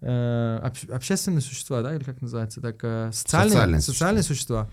[0.00, 4.70] э, обще- общественные существа, да, или как называется, так э, социальные, Социальные социальные существа.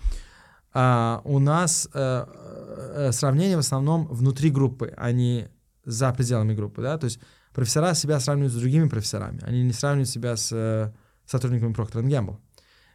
[0.74, 5.50] А, у нас э, э, сравнение в основном внутри группы, а не
[5.86, 7.20] за пределами группы, да, то есть
[7.54, 10.92] профессора себя сравнивают с другими профессорами, они не сравнивают себя с э,
[11.26, 12.38] сотрудниками Procter Gamble.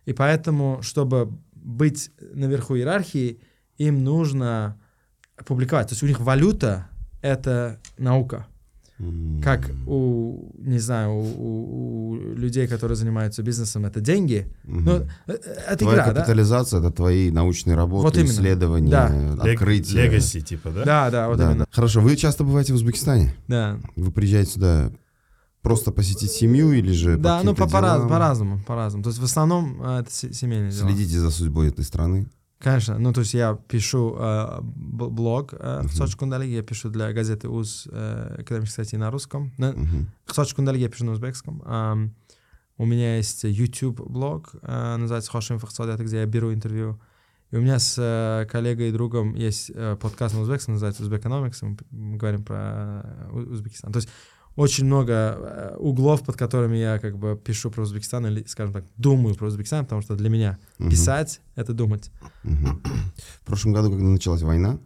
[0.07, 3.41] И поэтому, чтобы быть наверху иерархии,
[3.77, 4.81] им нужно
[5.45, 5.89] публиковать.
[5.89, 6.87] То есть у них валюта—
[7.23, 8.47] это наука.
[9.45, 14.51] Как у, не знаю, у, у- у людей, которые занимаются бизнесом, это деньги.
[14.65, 15.33] Ну, э,
[15.69, 16.21] это Твоя игра, да?
[16.21, 18.31] капитализация это твои научные работы, Вот именно.
[18.31, 19.35] исследования, Да.
[19.43, 20.03] Открытия.
[20.05, 20.85] Легаси, типа, да?
[20.85, 21.65] Да, да, вот Да, именно.
[21.67, 21.67] да.
[21.71, 23.35] Хорошо, вы часто бываете в Узбекистане?
[23.49, 24.91] Да, Вы приезжаете сюда
[25.61, 29.05] просто посетить семью или же да по ну по, каким-то по, по-разному, по-разному.
[29.05, 30.89] То есть в основном э, это се- семейные дела.
[30.89, 32.29] Следите за судьбой этой страны.
[32.67, 36.17] Конечно, ну то есть я пишу э, блог э, в Сочи
[36.49, 39.53] я пишу для газеты УЗ э, экономических статей на русском.
[39.57, 39.73] На,
[40.25, 41.63] в Сочи я пишу на узбекском.
[41.65, 42.17] Ам,
[42.77, 47.01] у меня есть YouTube блог, э, называется Хошим Фахсадят, где я беру интервью.
[47.53, 51.63] И у меня с э, коллегой и другом есть э, подкаст на узбекском, называется Узбекономикс,
[51.63, 53.93] мы, мы говорим про э, Узбекистан.
[53.93, 54.09] То есть
[54.57, 58.85] очень много э, углов, под которыми я как бы пишу про Узбекистан или, скажем так,
[58.97, 60.91] думаю про Узбекистан, потому что для меня Мгм.
[60.91, 62.11] писать— это думать.
[62.43, 62.83] Мгм.
[63.41, 64.79] В прошлом году, когда началась война,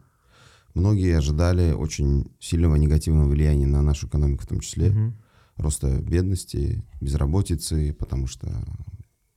[0.74, 5.14] многие ожидали очень сильного негативного влияния на нашу экономику, в том числе Мгм.
[5.56, 8.46] роста бедности, безработицы, потому что,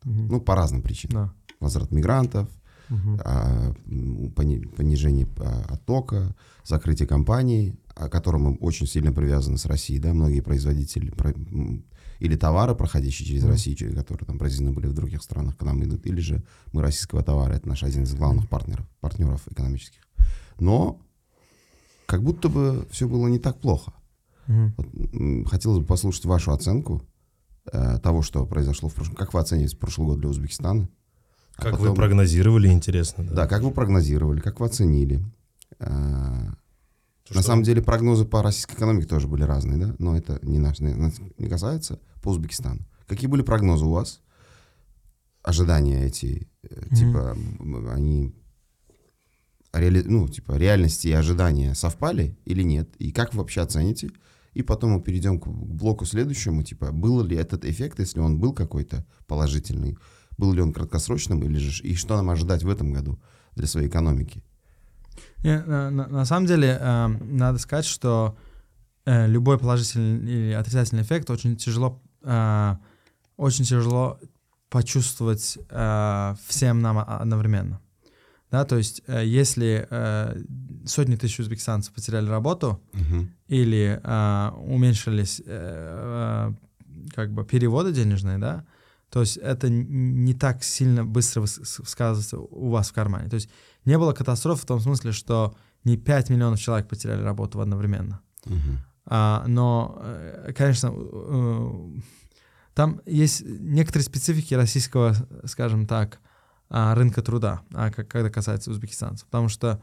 [0.04, 0.28] Мгм.
[0.30, 1.28] ну, по разным причинам.
[1.28, 1.34] Да.
[1.60, 2.50] Возврат мигрантов,
[4.36, 10.14] пони- понижение а, оттока, закрытие компаний, о котором мы очень сильно привязаны с Россией, да,
[10.14, 11.34] многие производители про-
[12.20, 13.44] или товары, проходящие через.
[13.44, 17.22] Россию, которые там произведены были в других странах, к нам идут, или же мы российского
[17.24, 20.02] товара, это наш один из главных партнеров, партнеров экономических.
[20.60, 21.00] Но
[22.06, 23.94] как будто бы все было не так плохо.
[24.48, 24.74] Мгм.
[24.78, 27.02] Вот, хотелось бы послушать вашу оценку
[27.72, 29.16] э, того, что произошло в прошлом.
[29.16, 30.90] Как вы оцениваете прошлый год для Узбекистана?
[31.56, 33.24] А Как вы потом- прогнозировали, интересно.
[33.24, 35.24] Да, как вы прогнозировали, как вы оценили?
[35.80, 36.48] Э,
[37.28, 39.96] То, На что- самом деле прогнозы по российской экономике тоже были разные, да?
[40.00, 42.82] Но это не наш, не, нас не касается по Узбекистану.
[43.08, 44.22] Какие были прогнозы у вас?
[45.42, 46.96] Ожидания эти, Мгм.
[46.96, 47.38] типа,
[47.94, 48.34] они
[49.74, 52.94] реали- ну, типа, реальности и ожидания совпали или нет?
[52.98, 54.12] И как вы вообще оцените?
[54.54, 58.54] И потом мы перейдем к блоку следующему, типа, был ли этот эффект, если он был
[58.54, 59.98] какой-то положительный,
[60.38, 63.20] был ли он краткосрочным, или же, и что нам ожидать в этом году
[63.56, 64.44] для своей экономики?
[65.44, 68.38] Не, на, на- самом деле, э, надо сказать, что
[69.06, 72.76] э, любой положительный или отрицательный эффект очень тяжело, э,
[73.38, 74.20] очень тяжело
[74.70, 77.80] почувствовать э, всем нам одновременно.
[78.52, 80.42] Да, то есть, э, если э,
[80.86, 82.82] сотни тысяч узбекистанцев потеряли работу
[83.48, 88.64] или э, уменьшились э, э, как бы переводы денежные, да,
[89.10, 93.30] то есть это не так сильно быстро сказывается у вас в кармане.
[93.30, 93.50] То есть
[93.86, 98.22] не было катастроф в том смысле, что не 5 миллионов человек потеряли работу одновременно.
[98.46, 98.80] Мгм.
[99.06, 102.00] А, но, э, конечно, э,
[102.74, 105.16] там есть некоторые специфики российского,
[105.46, 106.20] скажем так,
[106.70, 109.26] а, рынка труда, а, когда касается узбекистанцев.
[109.28, 109.82] Потому что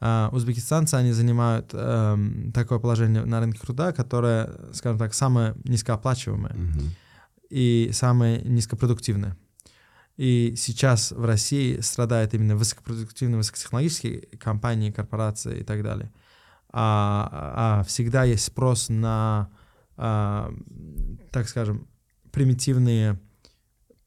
[0.00, 6.54] а, узбекистанцы, они занимают эм, такое положение на рынке труда, которое, скажем так, самое низкооплачиваемое
[6.54, 6.90] Мгм.
[7.50, 9.36] и самое низкопродуктивное.
[10.16, 16.12] И сейчас в России страдают именно высокопродуктивные, высокотехнологические компании, корпорации и так далее.
[16.70, 19.50] А, а всегда есть спрос на,
[19.96, 20.52] а,
[21.30, 21.86] так скажем,
[22.30, 23.20] примитивные,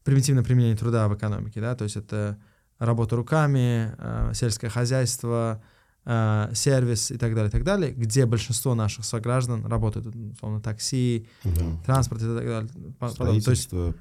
[0.04, 2.38] примитивное применение труда в экономике, да, то есть это
[2.78, 5.62] работа руками, а, сельское хозяйство,
[6.04, 11.28] а, сервис и так далее, и так далее, где большинство наших сограждан работают, условно, такси,
[11.44, 11.82] Мгм.
[11.84, 12.70] транспорт и так далее.
[12.98, 13.40] подобное.
[13.40, 13.94] То есть Строительство.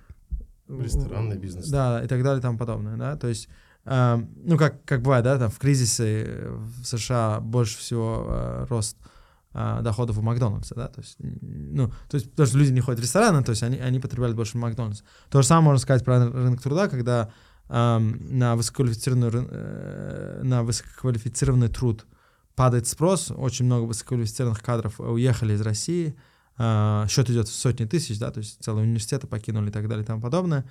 [0.67, 1.69] Ресторанный бизнес.
[1.69, 3.47] да, и так далее и тому подобное, да, то есть,
[3.85, 8.97] эм, ну, как, как бывает, да, там в кризисе в США больше всего э, рост
[9.53, 12.99] э, доходов у Макдональдса, да, то есть, ну, то есть, потому что люди не ходят
[12.99, 15.01] в рестораны, то есть они, они потребляют больше Макдональдс.
[15.29, 17.29] То же самое можно сказать про ры- рынок труда, когда
[17.69, 22.05] эм, на, высококвалифицированную, ры- э, на высококвалифицированный труд
[22.55, 26.13] падает спрос, очень много высококвалифицированных кадров уехали из России, э,
[26.57, 30.07] счет идет в сотни тысяч, да, то есть целые университеты покинули и так далее и
[30.07, 30.63] тому подобное,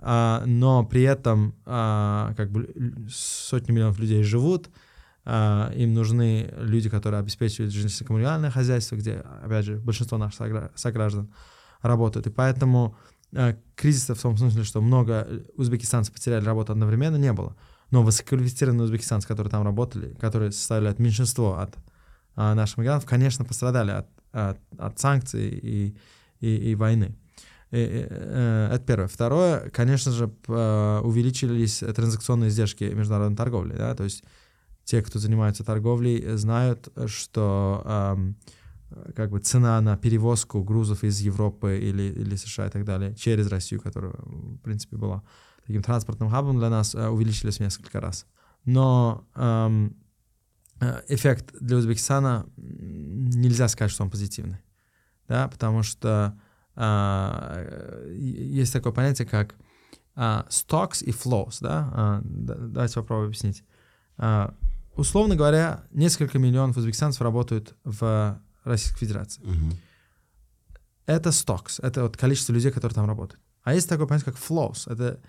[0.00, 2.68] А, но при этом а, как бы
[3.10, 4.70] сотни миллионов людей живут,
[5.24, 11.28] а, им нужны люди, которые обеспечивают жилищно-коммунальное хозяйство, где, опять же, большинство наших согра- сограждан
[11.82, 12.96] работают, и поэтому
[13.34, 17.56] а, кризиса в том смысле, что много узбекистанцев потеряли работу одновременно, не было.
[17.90, 21.76] Но высококвалифицированные узбекистанцы, которые там работали, которые составляют меньшинство от
[22.36, 25.96] а, наших мигрантов, конечно, пострадали от, от, санкций и,
[26.40, 27.16] и, и войны.
[27.70, 29.08] И, и, э, Это первое.
[29.08, 33.74] Второе, конечно же, э, увеличились транзакционные издержки международной торговли.
[33.76, 33.94] Да?
[33.94, 34.24] То есть
[34.84, 38.36] те, кто занимается торговлей, знают, что эм,
[39.14, 43.48] как бы цена на перевозку грузов из Европы или, или США и так далее через
[43.48, 45.22] Россию, которая, в принципе, была
[45.66, 48.24] таким транспортным хабом для нас, э, увеличились в несколько раз.
[48.64, 49.94] Но эм,
[51.08, 54.58] эффект для Узбекистана нельзя сказать, что он позитивный.
[55.26, 56.38] Да, потому что
[56.74, 59.56] а, э, есть такое понятие, как
[60.14, 61.58] а, stocks и flows.
[61.60, 62.20] Да?
[62.22, 63.64] Да- давайте попробую объяснить.
[64.16, 64.54] А,
[64.94, 69.42] условно говоря, несколько миллионов узбекистанцев работают в Российской Федерации.
[69.42, 69.72] Мгм.
[71.06, 73.42] Это stocks, это вот количество людей, которые там работают.
[73.62, 74.90] А есть такое понятие, как flows.
[74.90, 75.20] Это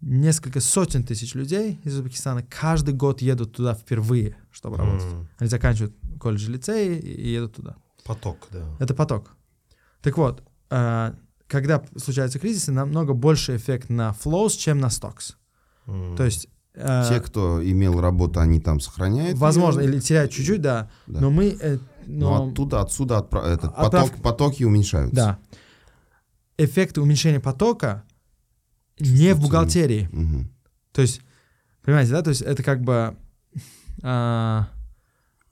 [0.00, 5.06] несколько сотен тысяч людей из Узбекистана каждый год едут туда впервые, чтобы работать.
[5.38, 7.76] Они заканчивают колледж лицей и едут туда.
[8.04, 8.64] Поток, да.
[8.78, 9.36] Это поток.
[10.02, 11.12] Так вот, э,
[11.46, 15.34] когда случаются кризисы, намного больше эффект на flows, чем на stocks.
[15.86, 16.16] М.
[16.16, 19.36] То есть, э, Те, кто имел работу, они там сохраняют.
[19.38, 21.20] возможно, или теряют чуть-чуть, да, Да.
[21.20, 21.56] но мы...
[21.60, 25.14] э, но но, оттуда, отсюда отпра- этот Отправка- поток, потоки уменьшаются.
[25.14, 25.38] да.
[26.56, 28.04] Эффект уменьшения потока
[29.00, 30.08] не в бухгалтерии.
[30.12, 30.50] Мгм.
[30.92, 31.20] То есть,
[31.82, 33.16] понимаете, да, то есть это как бы
[34.02, 34.68] а,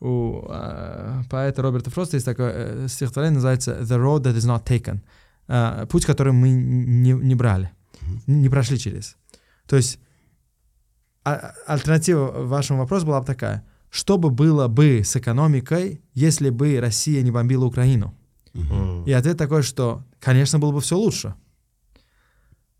[0.00, 4.64] у а, поэта Роберта Фроста есть такое э, стихотворение, называется «The road that is not
[4.64, 5.00] taken».
[5.48, 7.70] А, путь, который мы не, не брали,
[8.26, 9.16] не прошли через.
[9.66, 9.98] То есть
[11.24, 13.64] а- альтернатива вашему вопросу была бы такая.
[13.90, 18.14] Что бы было бы с экономикой, если бы Россия не бомбила Украину?
[18.54, 19.04] М.
[19.04, 21.34] И ответ такой, что, конечно, было бы все лучше.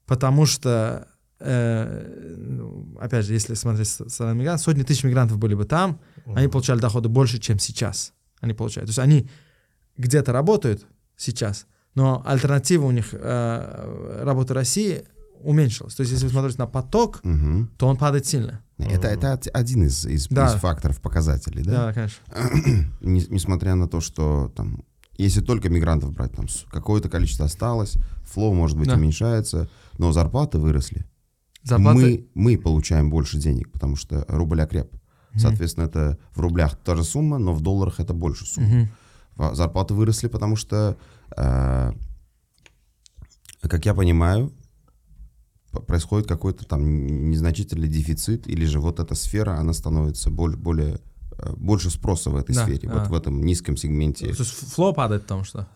[0.09, 1.07] Потому что,
[1.38, 6.01] э, ну, опять же, если смотреть со стороны мигрантов, сотни тысяч мигрантов были бы там,
[6.35, 8.12] они получали доходы больше, чем сейчас.
[8.40, 8.88] Они получают.
[8.88, 9.29] То есть они
[9.97, 15.05] где-то работают сейчас, но альтернатива у них э, работы России
[15.40, 15.94] уменьшилась.
[15.94, 17.71] То есть если вы смотрите на поток, Мгм.
[17.79, 18.61] то он падает сильно.
[18.79, 20.47] Это, это од- один из, из, Да.
[20.47, 21.87] из факторов, показателей, да?
[21.87, 22.23] Да, конечно.
[23.01, 24.85] Не- несмотря на то, что там,
[25.16, 28.94] если только мигрантов брать, там какое-то количество осталось, флоу, может быть, Да.
[28.94, 31.04] уменьшается, но зарплаты выросли.
[31.64, 32.26] Зарплаты...
[32.34, 34.90] Мы, мы получаем больше денег, потому что рубль окреп.
[35.32, 35.40] Мгм.
[35.40, 38.88] Соответственно, это в рублях та же сумма, но в долларах это больше сумма.
[39.37, 40.96] Ва- Зарплаты выросли, потому что,
[41.37, 41.92] э,
[43.62, 44.52] как я понимаю,
[45.87, 51.00] происходит какой-то там незначительный дефицит, или же вот эта сфера, она становится более, более
[51.38, 53.04] э, больше спроса в этой Да, сфере, вот а.
[53.04, 54.32] в этом низком сегменте.
[54.32, 55.68] То есть flow падает, потому что...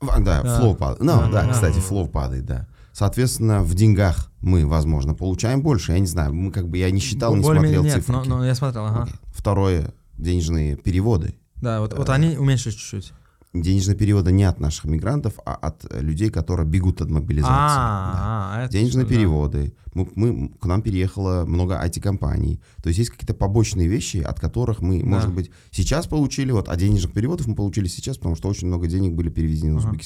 [0.00, 0.58] Да, Да.
[0.60, 1.00] flow падает.
[1.00, 1.52] Ну, Да, да, да.
[1.52, 2.68] кстати, флоу падает, да.
[2.92, 5.92] Соответственно, в деньгах мы, возможно, получаем больше.
[5.92, 8.16] Я не знаю, мы как бы я не считал, не Более-менее смотрел нет, цифры.
[8.28, 9.08] но, но я смотрел, ага.
[9.32, 11.34] Второе, денежные переводы.
[11.56, 13.12] Да, вот, вот они уменьшились чуть-чуть.
[13.52, 17.50] Денежные переводы не от наших мигрантов, а от э, людей, которые бегут от мобилизации.
[17.50, 17.56] Да.
[17.58, 19.16] А, а, это Денежные что, да.
[19.18, 19.74] переводы.
[19.92, 22.60] Мы, мы- к нам переехало много IT-компаний.
[22.80, 25.06] То есть есть какие-то побочные вещи, от которых мы, Да.
[25.06, 28.86] может быть, сейчас получили, вот, а денежных переводов мы получили сейчас, потому что очень много
[28.86, 29.96] денег были переведены в Ага.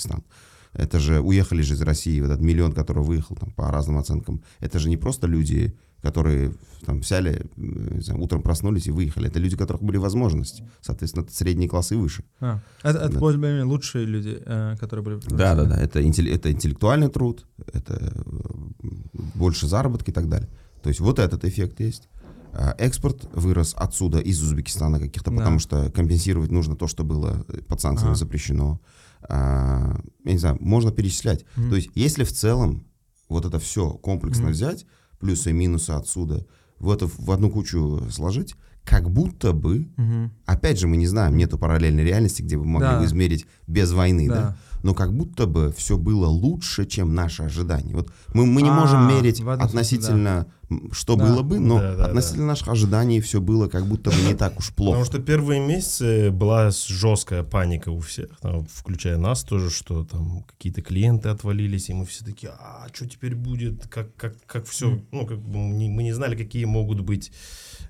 [0.74, 4.42] Это же уехали же из России, вот этот миллион, который выехал там по разным оценкам.
[4.60, 6.52] Это же не просто люди, которые
[6.84, 9.28] там взяли, знаю, утром проснулись и выехали.
[9.28, 10.62] Это люди, у которых были возможности.
[10.82, 12.24] Соответственно, это средний класс и выше.
[12.40, 13.18] А, это, это Да.
[13.20, 15.18] более-менее лучшие люди, э, которые были...
[15.30, 15.80] Да, да, да.
[15.80, 18.88] Это, интелли- это интеллектуальный труд, это э,
[19.34, 20.48] больше заработки и так далее.
[20.82, 22.08] То есть вот этот эффект есть.
[22.52, 25.38] А Экспорт вырос отсюда, из Узбекистана каких-то, Да.
[25.38, 28.18] потому что компенсировать нужно то, что было э, под санкциями Ага.
[28.18, 28.80] запрещено.
[29.28, 31.44] А, я не знаю, можно перечислять.
[31.56, 31.70] Мгм.
[31.70, 32.86] То есть если в целом
[33.28, 34.52] вот это все комплексно Мгм.
[34.52, 34.86] взять,
[35.18, 36.46] плюсы и минусы отсюда,
[36.78, 38.54] в это в одну кучу сложить,
[38.84, 40.30] как будто бы, Мгм.
[40.46, 42.98] опять же, мы не знаем, нету параллельной реальности, где бы могли Да.
[42.98, 44.34] бы измерить без войны, да?
[44.34, 44.56] Да.
[44.82, 47.94] но как будто бы все было лучше, чем наши ожидания.
[47.94, 51.24] Вот мы, мы не можем А, мерить в этом смысле, относительно, м, что Да.
[51.24, 54.58] было бы, но Да, да, относительно наших ожиданий все было как будто бы не так
[54.58, 54.98] уж плохо.
[54.98, 60.44] Потому что первые месяцы была жесткая паника у всех, там, включая нас тоже, что там
[60.50, 65.00] какие-то клиенты отвалились, и мы все такие, а что теперь будет, как, как, как все,
[65.12, 67.32] ну, как бы мы не, мы не знали, какие могут быть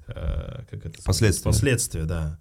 [0.07, 1.45] как это, Последствия.
[1.45, 2.39] Последствия, да.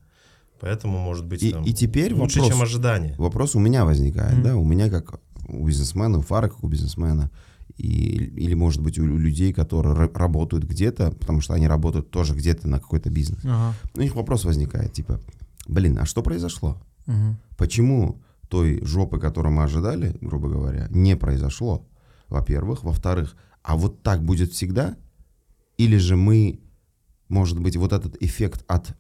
[0.60, 2.54] Поэтому, может быть, И- там, и теперь лучше, вопрос.
[2.54, 3.16] чем ожидания.
[3.18, 4.44] Вопрос у меня возникает, Мгм.
[4.44, 7.30] да, у меня как у бизнесмена, у Фара как у бизнесмена,
[7.78, 12.34] и, или, может быть, у, людей, которые ра- работают где-то, потому что они работают тоже
[12.34, 13.40] где-то на какой-то бизнес.
[13.44, 13.74] Ага.
[13.96, 15.20] У них вопрос возникает, типа,
[15.68, 16.78] блин, а что произошло?
[17.08, 17.38] Мгм.
[17.58, 21.86] Почему той жопы, которую мы ожидали, грубо говоря, не произошло?
[22.30, 22.84] Во-первых.
[22.84, 24.96] Во-вторых, а вот так будет всегда?
[25.78, 26.60] Или же мы,
[27.34, 28.94] может быть, вот этот эффект от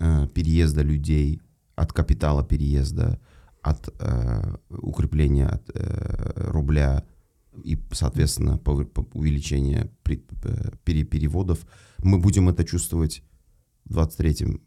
[0.00, 1.40] э, переезда людей,
[1.76, 3.18] от капитала переезда,
[3.62, 7.02] от э, укрепления от, э, рубля
[7.64, 11.58] и, соответственно, повы- по- увеличения при- э, пере- переводов,
[12.04, 13.22] мы будем это чувствовать
[13.84, 14.60] в 23-м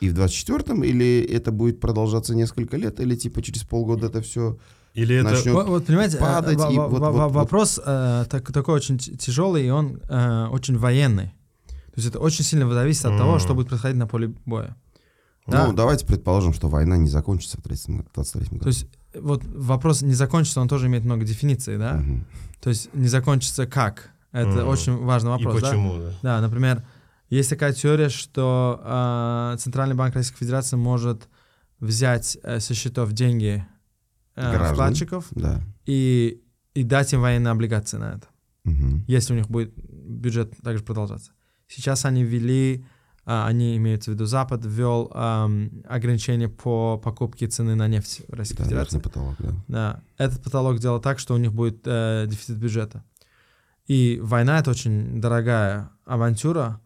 [0.00, 4.58] и в 24-м, или это будет продолжаться несколько лет, или типа через полгода это все...
[4.94, 5.30] Или это...
[5.30, 7.32] начнет Вот, вот, понимаете, э, падать, и во- вот- во- вот- вот.
[7.32, 11.30] вопрос э, так- такой очень тяжелый, и он э, очень военный.
[11.94, 14.76] То есть это очень сильно зависит от того, что будет происходить на поле боя.
[15.46, 15.66] Да.
[15.68, 18.60] Ну, давайте предположим, что война не закончится в 33-м 23 году.
[18.62, 21.94] То есть э, вот вопрос не закончится, он тоже имеет много дефиниций, да?
[21.94, 22.26] Мгм.
[22.60, 24.10] То есть не закончится как?
[24.32, 24.68] Это Мгм.
[24.68, 25.68] очень важный и вопрос, да?
[25.68, 26.12] почему, да?
[26.22, 26.82] Да, например,
[27.30, 31.28] есть такая теория, что э, Центральный банк Российской Федерации может
[31.78, 33.64] взять э, со счетов деньги
[34.36, 34.72] э, Граждан.
[34.74, 35.60] вкладчиков Да.
[35.84, 36.40] и,
[36.74, 38.26] и дать им военные облигации на это,
[38.64, 39.04] Мгм.
[39.06, 41.32] если у них будет бюджет также продолжаться.
[41.68, 42.84] Сейчас они ввели,
[43.24, 45.10] а, они имеются в виду Запад, ввел
[45.88, 48.98] ограничение по покупке цены на нефть в Российской Да, Федерации.
[48.98, 49.52] потолок, да.
[49.68, 53.02] Да, этот потолок делал так, что у них будет э, дефицит бюджета.
[53.86, 56.80] И война это очень дорогая авантюра,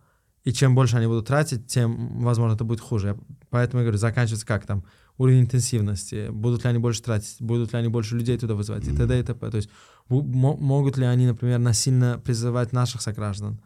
[0.45, 3.17] и чем больше они будут тратить, тем, возможно, это будет хуже.
[3.51, 4.85] Поэтому я говорю, заканчивается как там
[5.17, 8.95] уровень интенсивности, будут ли они больше тратить, будут ли они больше людей туда вызывать, и
[8.97, 9.19] т.д.
[9.19, 9.51] и т.п.
[9.51, 9.69] То есть
[10.09, 13.61] могут ли они, например, насильно призывать наших сограждан,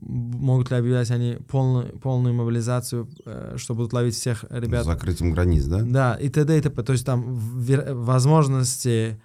[0.00, 5.32] могут ли объявлять они полную, полную мобилизацию, э, что будут ловить всех ребят С закрытием
[5.32, 5.82] границ, да?
[5.82, 6.58] да, и т.д.
[6.58, 6.82] и т.п.
[6.82, 9.20] То есть там возможности,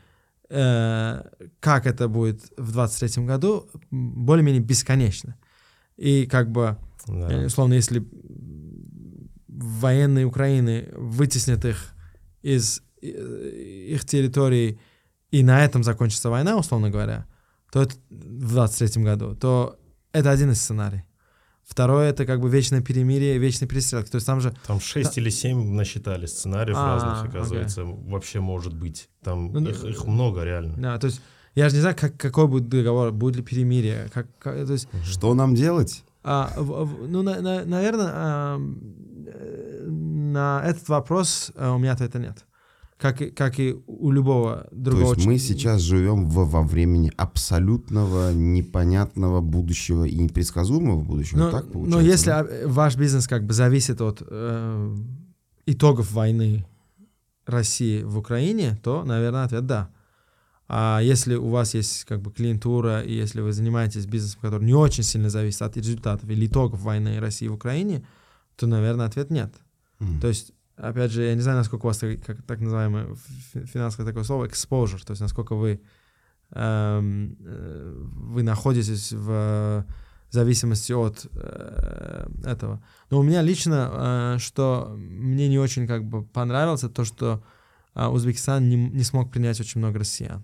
[0.49, 1.23] э,
[1.59, 5.35] как это будет в 23 году, более-менее бесконечны.
[5.97, 7.31] И как бы, Да.
[7.31, 8.03] э, условно, если
[9.47, 11.93] военные Украины вытеснят их
[12.41, 14.79] из их территорий,
[15.31, 17.25] и на этом закончится война, условно говоря,
[17.71, 19.77] то это в 23 году, то
[20.13, 21.01] это один из сценариев.
[21.65, 24.09] Второе— это как бы вечное перемирие, вечные перестрелки.
[24.09, 27.29] То есть там же Там 6 или 7 насчитали сценариев А, разных, окей.
[27.39, 29.09] оказывается, вообще может быть.
[29.23, 29.89] Там Ну, их, да.
[29.89, 30.75] их много реально.
[30.77, 31.21] Да, то есть
[31.55, 34.87] я же не знаю, как, какой будет договор, будет ли перемирие, как, как- то есть,
[35.05, 36.03] Что нам делать?
[36.23, 38.59] а, в- в- ну, на- на- наверное, а,
[39.27, 42.45] э, на этот вопрос а, у меня ответа нет.
[43.03, 47.11] Как, и- как и у любого То другого есть мы сейчас живем в- во времени
[47.17, 51.39] абсолютного непонятного будущего и непредсказуемого будущего.
[51.39, 51.99] Но, так но получается?
[51.99, 52.39] Ну, если да?
[52.39, 54.95] а, ваш бизнес как бы зависит от э,
[55.65, 56.65] итогов войны
[57.45, 59.89] России в Украине, то, наверное, ответ да.
[60.69, 64.73] А если у вас есть как бы клиентура, и если вы занимаетесь бизнесом, который не
[64.73, 68.05] очень сильно зависит от результатов или итогов войны России в Украине,
[68.55, 69.53] то, наверное, ответ нет.
[69.99, 70.21] М.
[70.21, 73.15] То есть, опять же, я не знаю, насколько у вас так, как, так называемое
[73.53, 75.81] фи- финансовое такое слово exposure, то есть насколько вы
[76.51, 79.85] эм, э, вы находитесь в
[80.29, 82.81] зависимости от э, этого.
[83.09, 87.43] Но у меня лично, э, что мне не очень как бы понравилось, это то, что
[87.95, 90.43] э, Узбекистан не, не смог принять очень много россиян.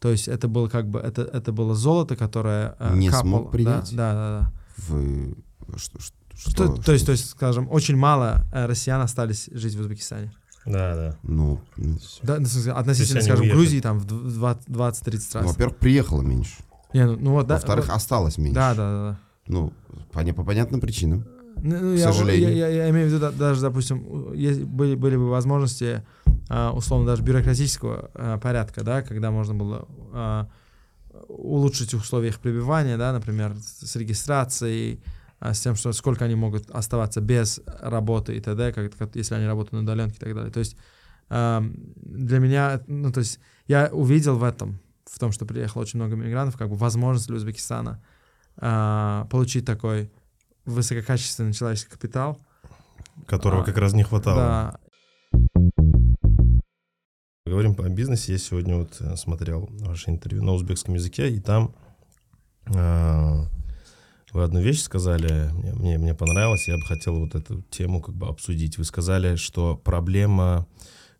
[0.00, 3.22] То есть это было как бы это это было золото, которое э, Не капало.
[3.22, 3.96] смог Да, принять?
[3.96, 4.52] Да, да, да.
[4.76, 9.00] В- что- что- То, что- то есть, что- то есть, скажем, очень мало э, россиян
[9.00, 10.32] остались жить в Узбекистане.
[10.66, 11.16] Да, да.
[11.22, 13.58] Ну, ну, Да, ну, относительно, скажем, уехали.
[13.58, 15.50] Грузии там в дв- 20-30 ну, раз.
[15.52, 16.56] во-первых, приехало меньше.
[16.92, 17.54] Не, ну, ну вот, да.
[17.54, 18.54] Во-вторых, вот- осталось меньше.
[18.54, 19.18] да, да, да, да.
[19.46, 19.72] Ну,
[20.12, 21.24] по, не- по понятным причинам.
[21.56, 22.50] Ну, ну, К я, сожалению.
[22.54, 26.04] Я, я- я имею в виду, да, даже, допустим, есть, были, были бы возможности,
[26.48, 30.48] а, условно, даже бюрократического а, порядка, да, когда можно было а,
[31.28, 35.00] улучшить условия их пребывания, да, например, с, регистрацией,
[35.40, 39.46] с тем, что сколько они могут оставаться без работы и т.д., как, как- если они
[39.46, 40.52] работают на удаленке и так далее.
[40.52, 40.76] То есть
[41.28, 45.98] ам, для меня, ну, то есть я увидел в этом, в том, что приехало очень
[45.98, 48.02] много мигрантов, как бы возможность для Узбекистана
[48.56, 50.10] а, получить такой
[50.64, 52.38] высококачественный человеческий капитал.
[53.26, 54.36] Которого А, как раз не хватало.
[54.36, 54.80] Да,
[57.46, 58.32] Говорим по бизнесе.
[58.32, 61.74] Я сегодня вот э, смотрел ваше интервью на узбекском языке, и там
[62.66, 63.46] а,
[64.38, 68.14] вы одну вещь сказали, мне, мне, мне понравилось, я бы хотел вот эту тему как
[68.14, 68.78] бы обсудить.
[68.78, 70.66] Вы сказали, что проблема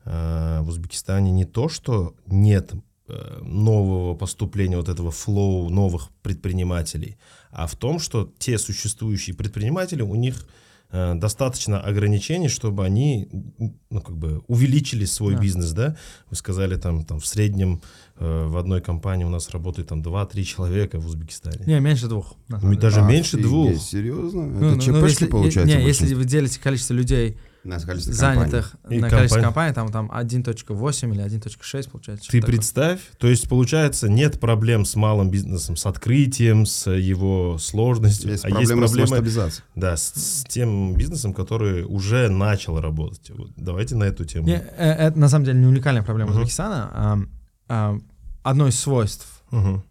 [0.04, 2.72] а, в Узбекистане не то, что нет
[3.08, 7.16] э, нового поступления, вот этого флоу новых предпринимателей,
[7.50, 10.46] а в том, что те существующие предприниматели, у них
[10.90, 13.28] э, достаточно ограничений, чтобы они
[13.90, 15.40] ну, как бы увеличили свой Да.
[15.40, 15.96] бизнес, да?
[16.30, 17.80] Вы сказали, там, там в среднем
[18.18, 21.64] э, в одной компании у нас работает там 2-3 человека в Узбекистане.
[21.66, 22.34] не, меньше двух.
[22.48, 23.76] Даже меньше Офигеть, двух.
[23.80, 24.46] Серьезно?
[24.46, 28.12] Ну, Это ну, ЧПшки, ну, если, получается, Не, если вы делите количество людей, На количество
[28.12, 28.50] компаний.
[28.50, 29.74] занятых И на количество компаний.
[29.74, 32.24] компаний, там, там 1.8 или 1.6 получается.
[32.24, 32.56] Ты что-то такое.
[32.56, 38.44] представь, то есть получается нет проблем с малым бизнесом, с открытием, с его сложностью, Есть
[38.44, 39.64] а есть проблемы с проблемы масштабизацией.
[39.74, 43.30] да, с, с тем бизнесом, который уже начал работать.
[43.30, 44.46] Вот давайте на эту тему.
[44.46, 46.38] Не, э, это на самом деле не уникальная проблема Мгм.
[46.40, 46.90] Узбекистана.
[46.94, 47.28] Ам,
[47.68, 48.02] ам,
[48.44, 49.82] Одно из свойств Мгм.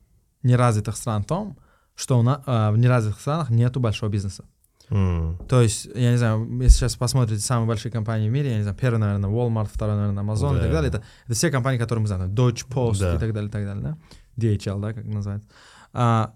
[0.42, 1.58] неразвитых стран в том,
[1.96, 4.46] что у нас, в неразвитых странах нету большого бизнеса.
[4.90, 5.38] М.
[5.50, 8.62] То есть, я не знаю, если сейчас посмотрите самые большие компании в мире, я не
[8.64, 10.62] знаю, первый, наверное, Walmart, второй, наверное, Amazon и Да.
[10.64, 13.16] так далее, это, это все компании, которые мы знаем, Deutsche Post Да.
[13.16, 13.98] и так далее, и так далее, да?
[14.38, 15.50] DHL, да, как называется.
[15.94, 16.34] А,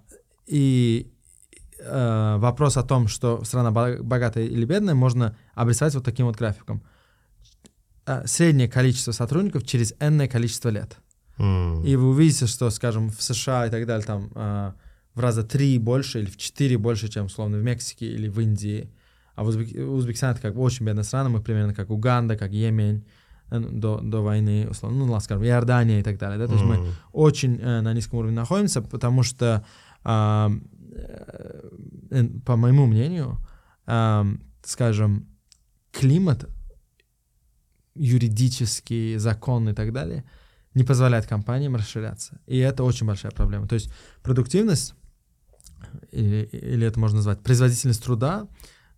[0.48, 1.12] и
[1.80, 6.82] э, вопрос о том, что страна богатая или бедная, можно обрисовать вот таким вот графиком.
[8.06, 10.98] А, Среднее количество сотрудников через энное количество лет.
[11.38, 11.84] М.
[11.86, 14.74] И вы увидите, что, скажем, в США и так далее, там а,
[15.14, 18.90] в раза три больше или в четыре больше, чем, условно, в Мексике или в Индии.
[19.36, 22.52] А в Узбек- Узбекистан это как бы очень бедная страна, мы примерно как Уганда, как
[22.52, 23.06] Йемень
[23.50, 26.38] э, до, до войны, условно, ну, скажем, Иордания и так далее.
[26.38, 26.48] Да?
[26.48, 29.66] То есть мы очень э, на низком уровне находимся, потому что,
[30.04, 30.52] а,
[30.94, 31.48] э,
[32.12, 33.38] э, по моему мнению,
[33.86, 34.26] а,
[34.64, 35.28] скажем,
[35.92, 36.50] климат
[37.96, 40.24] юридический, закон и так далее
[40.74, 42.40] не позволяет компаниям расширяться.
[42.48, 43.68] И это очень большая проблема.
[43.68, 43.92] То есть
[44.24, 44.96] продуктивность,
[46.12, 48.48] или, или это можно назвать производительность труда,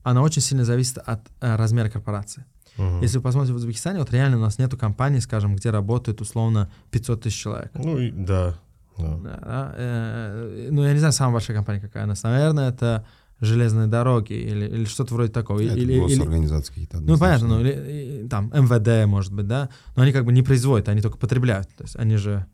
[0.03, 2.45] она очень сильно зависит от э, размера корпорации.
[2.77, 3.01] Мгм.
[3.01, 6.71] Если вы посмотрите в Узбекистане, вот реально у нас нету компаний, скажем, где работает условно
[6.91, 7.71] 500 тысяч человек.
[7.75, 8.55] Ну, и- да.
[8.97, 9.17] да.
[9.17, 12.23] Да, да, э, ну, я не знаю, самая большая компания какая у нас.
[12.23, 13.05] Наверное, это
[13.39, 15.59] железные дороги или, или что-то вроде такого.
[15.61, 16.99] Это или, или, госорганизации какие-то.
[16.99, 20.41] ну, понятно, ну, или, и, там, МВД, может быть, да, но они как бы не
[20.43, 21.67] производят, они только потребляют.
[21.75, 22.45] То есть они же,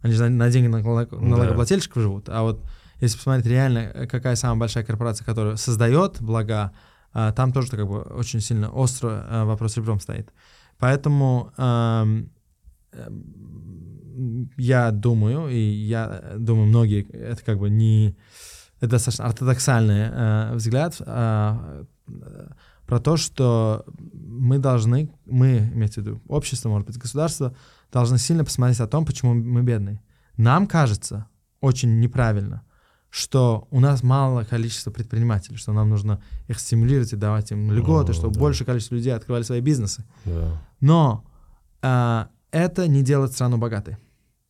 [0.00, 2.28] они же на, деньги налог- налогоплательщиков живут.
[2.28, 2.64] А вот
[3.00, 6.72] если посмотреть реально, э, какая самая большая корпорация, которая создает блага,
[7.12, 10.32] а, там тоже как бы очень сильно остро а, вопрос ребром стоит.
[10.78, 12.28] Поэтому ам,
[12.92, 18.16] эм, я думаю, и я думаю, многие, это как бы не...
[18.80, 22.48] Это достаточно ортодоксальный э, взгляд э, э,
[22.86, 27.54] про то, что мы должны, мы, имеется в виду общество, может быть, государство,
[27.92, 30.02] должны сильно посмотреть о том, почему мы бедные.
[30.36, 31.28] Нам кажется
[31.60, 32.62] очень неправильно,
[33.14, 38.10] что у нас мало количества предпринимателей, что нам нужно их стимулировать и давать им льготы,
[38.10, 38.40] О, чтобы да.
[38.40, 40.04] большее количество людей открывали свои бизнесы.
[40.24, 40.60] Да.
[40.80, 41.24] Но
[41.80, 43.98] а, это не делает страну богатой,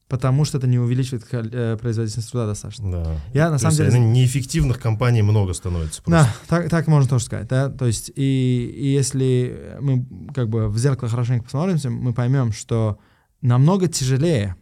[0.09, 2.91] потому что это не увеличивает э, производительность труда достаточно.
[2.91, 3.17] Да.
[3.35, 3.99] Я на То самом деле...
[3.99, 6.03] неэффективных компаний много становится.
[6.03, 6.25] просто.
[6.25, 10.71] Да, так, так можно тоже сказать, да, то есть и, и если мы как бы
[10.71, 12.99] в зеркало хорошенько посмотримся, мы поймем, что
[13.43, 14.57] намного тяжелее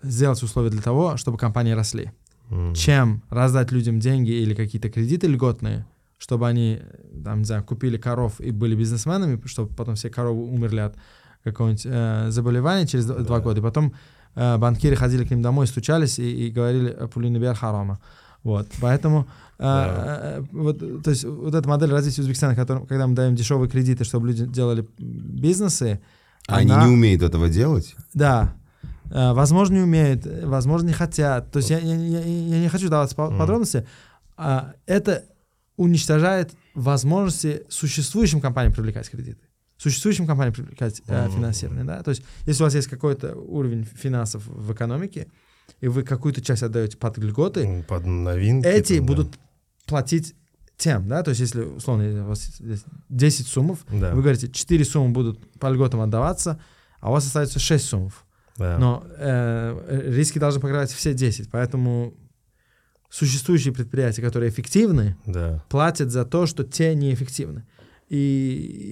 [0.00, 2.12] сделать условия для того, чтобы компании росли,
[2.52, 2.74] М.
[2.74, 5.84] чем раздать людям деньги или какие-то кредиты льготные,
[6.18, 6.80] чтобы они,
[7.24, 10.94] там, не знаю, купили коров и были бизнесменами, чтобы потом все коровы умерли от
[11.44, 13.42] какого-нибудь э, заболевания через д- два Да.
[13.44, 13.92] года, и потом
[14.36, 17.98] э, банкиры ходили к ним домой, стучались и, и говорили «Пулина бер харама».
[18.44, 19.26] Вот, поэтому,
[19.58, 23.68] э, э, вот, то есть вот эта модель развития Узбекистана, которым- когда мы даем дешевые
[23.68, 26.00] кредиты, чтобы люди делали бизнесы,
[26.48, 27.94] А Они она- не умеют этого делать.
[28.14, 28.54] да.
[29.14, 31.50] Э, Возможно, не умеют, э, возможно, не хотят.
[31.52, 32.20] То есть я, я- я-
[32.56, 33.38] я не хочу по- Мгм.
[33.38, 33.86] подробности.
[34.36, 35.24] А, Это
[35.76, 39.40] уничтожает возможности существующим компаниям привлекать кредиты.
[39.76, 41.84] Существующим компаниям привлекать э, финансирование.
[41.84, 42.02] Да?
[42.02, 45.26] То есть если у вас есть какой-то уровень финансов в экономике,
[45.80, 48.66] и вы какую-то часть отдаете под льготы, Ну, Под новинки.
[48.66, 49.12] эти там, да.
[49.14, 49.38] будут
[49.86, 50.34] платить
[50.76, 54.84] тем, да, то есть если, условно, у вас здесь 10 суммов, Да, вы говорите, 4
[54.84, 56.60] суммы будут по льготам отдаваться,
[57.00, 58.24] а у вас остается 6 суммов.
[58.56, 58.78] Да.
[58.78, 62.14] Но э, риски должны покрывать все 10, поэтому
[63.08, 65.62] существующие предприятия, которые эффективны, да.
[65.68, 67.66] платят за то, что те неэффективны.
[68.08, 68.16] И,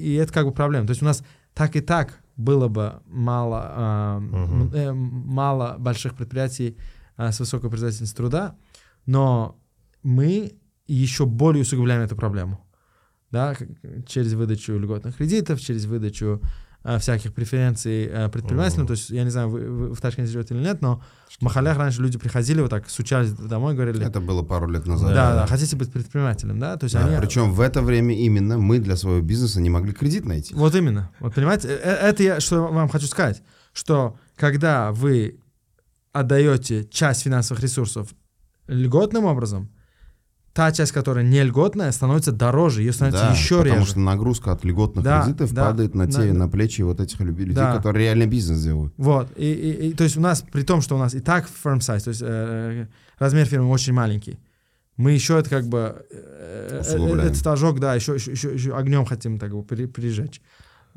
[0.04, 0.86] и это как бы проблема.
[0.86, 1.22] То есть у нас
[1.54, 4.62] так и так было бы мало, а, Мгм.
[4.62, 6.76] м, э, мало больших предприятий
[7.16, 8.56] а, с высокой производительностью труда,
[9.06, 9.58] но
[10.02, 10.52] мы
[10.86, 12.66] еще более усугубляем эту проблему.
[13.30, 13.54] Да,
[14.06, 16.42] через выдачу льготных кредитов, через выдачу
[16.82, 18.82] всяких преференций а, предпринимателям.
[18.82, 18.86] Мгм.
[18.88, 21.02] То есть, я не знаю, вы, вы в Ташкенте живете или нет, но
[21.38, 24.90] в Махалях раньше люди приходили вот так, стучались домой, говорили, Это было пару лет да,
[24.90, 25.14] назад.
[25.14, 26.76] да, хотите быть предпринимателем, да?
[26.76, 27.16] То есть Да, они...
[27.18, 30.54] Причем в это время именно мы для своего бизнеса не могли кредит найти.
[30.54, 31.10] Вот именно.
[31.20, 35.38] Вот понимаете, э, э, это я что вам хочу сказать, что когда вы
[36.12, 38.08] отдаете часть финансовых ресурсов
[38.66, 39.70] льготным образом,
[40.60, 43.86] та часть, которая не льготная, становится дороже, ее становится Да, еще потому реже.
[43.92, 46.34] что нагрузка от льготных Да, кредитов да, падает на, те, да.
[46.38, 47.76] на плечи вот этих людей, Да.
[47.76, 48.92] которые реально бизнес делают.
[48.98, 51.48] Вот, и, и- и то есть у нас, при том, что у нас и так
[51.64, 52.88] firm size, то есть э,
[53.18, 54.38] размер фирмы очень маленький,
[54.98, 59.06] мы еще это как бы, э, э, этот ожог, да, еще, еще, еще, еще огнем
[59.06, 60.42] хотим так бы при- прижечь.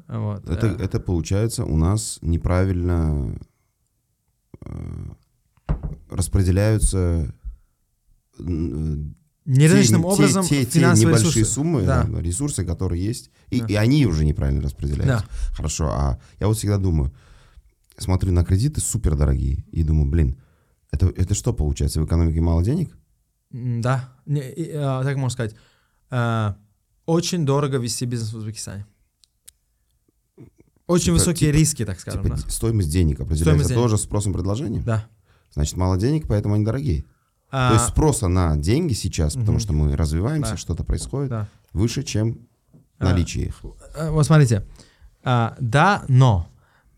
[0.09, 0.49] Вот.
[0.49, 0.75] Это, э.
[0.83, 3.33] это получается у нас неправильно
[4.65, 4.71] э,
[6.11, 7.33] распределяются
[9.45, 11.45] м, Нерыночным те- образом те, те, те небольшие ресурсы.
[11.45, 12.03] суммы, Да.
[12.03, 13.65] да, ресурсы, которые есть, и, Да.
[13.67, 15.25] и они уже неправильно распределяются.
[15.51, 17.13] Хорошо, а я вот всегда думаю,
[17.97, 20.35] смотрю на кредиты супер дорогие и думаю, блин,
[20.91, 22.01] это, это что получается?
[22.01, 22.95] В экономике мало денег?
[23.51, 25.55] Да, Не, и, а, так можно сказать.
[26.09, 26.57] А,
[27.05, 28.85] очень дорого вести бизнес в Узбекистане.
[30.87, 32.23] Очень Типа- высокие типа- риски, так скажем.
[32.23, 32.49] Типа да.
[32.49, 33.81] стоимость денег определяется Стоимость денег.
[33.81, 34.83] тоже спросом предложением?
[34.83, 35.07] Да.
[35.53, 37.05] Значит, мало денег, поэтому они дорогие.
[37.55, 39.59] А, То есть спроса на деньги сейчас, потому Мгм.
[39.59, 40.57] что мы развиваемся, Да.
[40.57, 41.47] что-то происходит, да.
[41.71, 42.39] выше, чем
[42.97, 43.61] А, наличие их.
[43.95, 44.65] А, Вот смотрите.
[45.23, 46.47] А, да, но.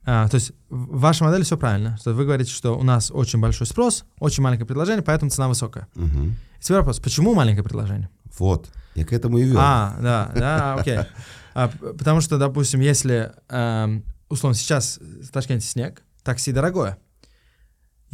[0.06, 1.97] А, то есть в вашей модели все правильно.
[1.97, 5.88] Что вы говорите, что у нас очень большой спрос, очень маленькое предложение, поэтому цена высокая.
[5.95, 6.38] Мгм.
[6.62, 8.10] Теперь вопрос, почему маленькое предложение?
[8.39, 9.58] Вот, я к этому и вел.
[9.60, 10.99] А, да, да, окей.
[11.53, 16.97] А, потому что, допустим, если, эм, условно, сейчас в Ташкенте снег, такси дорогое.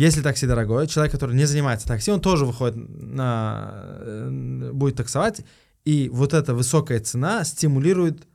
[0.01, 3.69] Если такси дорогое, человек, который не занимается такси, он тоже выходит на...
[3.99, 5.41] э, будет таксовать,
[5.85, 8.27] и вот эта высокая цена стимулирует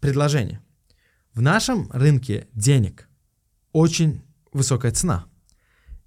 [0.00, 0.60] предложение.
[1.32, 3.08] В нашем рынке денег
[3.70, 4.22] очень
[4.52, 5.26] высокая цена.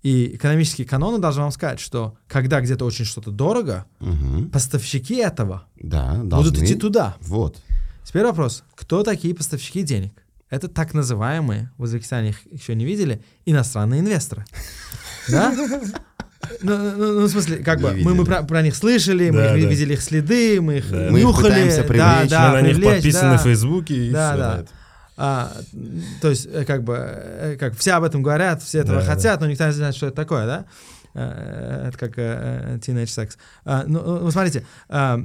[0.01, 4.49] И экономические каноны должны вам сказать, что когда где-то очень что-то дорого, Мгм.
[4.49, 7.15] поставщики этого Да, будут идти туда.
[7.21, 7.57] Вот.
[8.03, 10.22] Теперь вопрос, кто такие поставщики денег?
[10.49, 14.45] Это так называемые, в Узбекистане их еще не видели, иностранные инвесторы.
[15.29, 15.53] Да?
[16.61, 19.37] Ну, ну, ну, в смысле, как Не бы, мы, мы про, про них слышали, мы
[19.37, 19.69] Да, их да.
[19.69, 21.07] видели их следы, мы их Да.
[21.09, 21.69] Мы нюхали.
[21.69, 23.37] да, привлечь, да, Мы на них привлечь, подписаны да.
[23.37, 24.57] в Фейсбуке и Да, всё да.
[24.59, 24.69] это.
[25.15, 25.51] А,
[26.21, 29.39] то есть, э, как бы, э, как все об этом говорят, все этого Да, хотят,
[29.39, 30.65] но никто не знает, что это такое, да?
[31.15, 33.37] Э, Это как э, teenage секс.
[33.65, 35.17] А, Ну, смотрите, э,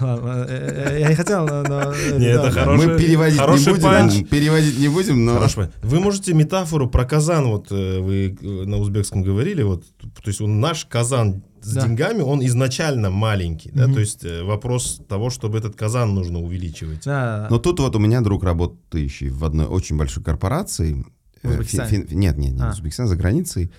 [0.00, 1.62] э, я не хотел, но...
[1.62, 2.50] но, э, Не, это.
[2.50, 4.28] Хороший- мы переводить хороший не будем, панч.
[4.28, 5.46] переводить не будем, но.
[5.82, 10.40] Вы можете метафору про казан, вот э, вы э, на узбекском говорили, вот, то есть
[10.40, 11.86] он наш казан с Да.
[11.86, 13.94] деньгами, он изначально маленький, да, Мгм.
[13.94, 17.04] то есть э, вопрос того, чтобы этот казан нужно увеличивать.
[17.04, 21.04] Да, Но тут вот у меня друг, работающий в одной очень большой корпорации.
[21.44, 22.70] Э, фин- фин- нет, нет, не А.
[22.70, 23.70] в Узбекистане, за границей.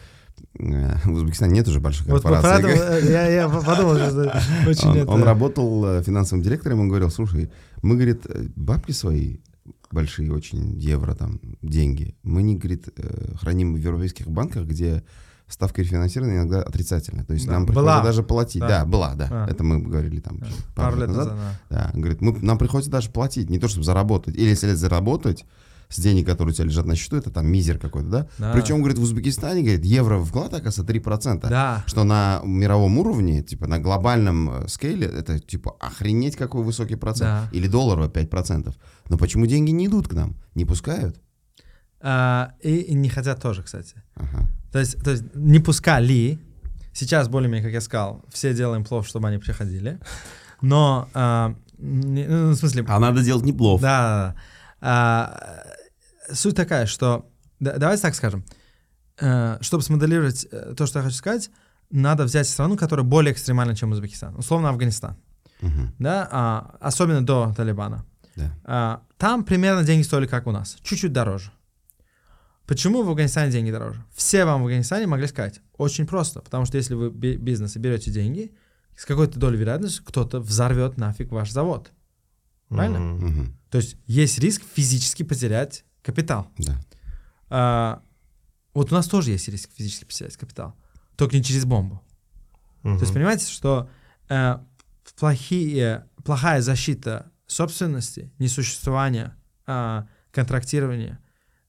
[0.60, 2.64] Э, В Узбекистане нет уже больших Вот корпораций.
[2.64, 6.89] поэтому э, я, я подумал, что очень Он, это- он работал э, финансовым директором, он
[6.89, 7.49] говорил, слушай,
[7.82, 8.26] мы, говорит,
[8.56, 9.38] бабки свои
[9.91, 12.89] большие очень, евро там, деньги, мы не, говорит,
[13.39, 15.04] храним в европейских банках, где
[15.47, 17.24] ставка рефинансирования иногда отрицательная.
[17.26, 17.74] То есть Да, нам была.
[17.76, 18.62] приходится даже платить.
[18.62, 18.68] Да.
[18.80, 19.28] Да, была, да.
[19.30, 19.47] А.
[19.51, 21.34] Это мы говорили там Да, пару, лет назад.
[21.70, 21.91] да.
[21.93, 24.36] Говорит, мы, нам приходится даже платить, не то чтобы заработать.
[24.36, 25.45] Или если заработать
[25.90, 28.28] с денег, которые у тебя лежат на счету, это там мизер какой-то, да?
[28.38, 28.54] Да.
[28.54, 31.50] Причем, говорит, в Узбекистане, говорит, евро вклад, оказывается, 3%.
[31.50, 31.84] Да.
[31.86, 37.30] Что на мировом уровне, типа на глобальном э, скейле, это типа охренеть какой высокий процент.
[37.30, 37.50] Да.
[37.52, 38.74] Или долларово 5%.
[39.10, 40.36] Но почему деньги не идут к нам?
[40.56, 41.20] Не пускают?
[42.02, 43.96] А, и, и не хотят тоже, кстати.
[44.16, 44.48] Ага.
[44.72, 46.40] То есть, то есть не пускали.
[46.94, 50.00] Сейчас, более-менее, как я сказал, все делаем плов, чтобы они приходили.
[50.62, 53.82] Но, а, не- ну, в смысле, А надо делать не плов.
[53.82, 54.36] Да, да, да.
[54.86, 55.64] А,
[56.32, 57.30] суть такая, что
[57.60, 58.44] да- давайте так скажем,
[59.22, 61.52] Э, чтобы смоделировать э, то, что я хочу сказать,
[61.92, 65.18] надо взять страну, которая более экстремальна, чем Узбекистан, условно Афганистан,
[65.62, 65.94] Мгм.
[66.00, 68.06] да, а, особенно до Талибана.
[68.36, 68.52] Да.
[68.64, 71.52] А, там примерно деньги стоили как у нас, чуть-чуть дороже.
[72.66, 74.04] Почему в Афганистане деньги дороже?
[74.16, 75.62] Все вам в Афганистане могли сказать.
[75.78, 76.42] Очень просто.
[76.42, 78.52] Потому что если вы би- бизнес и берете деньги,
[78.98, 81.92] с какой-то долей вероятности кто-то взорвет нафиг ваш завод.
[82.70, 82.99] Правильно?
[82.99, 83.57] Мгм.
[83.70, 86.47] То есть есть риск физически потерять капитал.
[86.57, 86.80] Да.
[87.49, 88.03] А,
[88.74, 90.76] вот у нас тоже есть риск физически потерять капитал.
[91.16, 92.01] Только не через бомбу.
[92.84, 92.97] Мгм.
[92.97, 93.89] То есть понимаете, что
[94.30, 94.57] э,
[95.18, 99.36] плохие, плохая защита собственности, несуществование
[99.66, 101.20] а, контрактирования,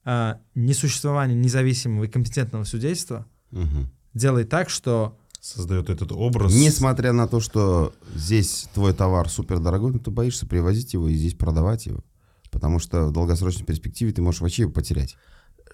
[0.05, 3.90] а, несуществование независимого и компетентного судейства Мгм.
[4.14, 6.55] делает так, что Создает этот образ.
[6.55, 11.14] Несмотря на то, что здесь твой товар супер дорогой, но ты боишься привозить его и
[11.14, 12.03] здесь продавать его.
[12.51, 15.18] Потому что в долгосрочной перспективе ты можешь вообще его потерять.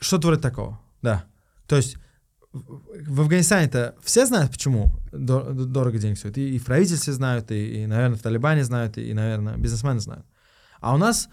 [0.01, 1.25] что-то вроде такого, да.
[1.69, 1.99] То есть
[2.51, 6.37] в Афганистане-то все знают, почему дор- дорого деньги стоят.
[6.39, 10.27] И, и в правительстве знают, и, и, наверное, в Талибане знают, и, наверное, бизнесмены знают.
[10.81, 11.29] А у нас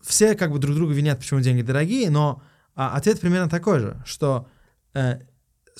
[0.00, 2.42] все как бы друг друга винят, почему деньги дорогие, но
[2.74, 4.48] а, ответ примерно такой же, что
[4.94, 5.20] э,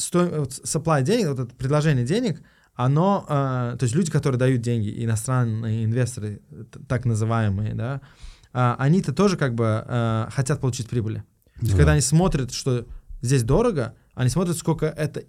[0.03, 2.43] сто- supply денег, вот это предложение денег,
[2.75, 6.41] оно, э, то есть люди, которые дают деньги, иностранные инвесторы,
[6.89, 8.01] так называемые, да,
[8.53, 11.25] а, они-то тоже как бы э, хотят получить прибыли.
[11.55, 11.93] То есть, Ну когда да.
[11.93, 12.87] они смотрят, что
[13.23, 15.25] здесь дорого, они смотрят, сколько это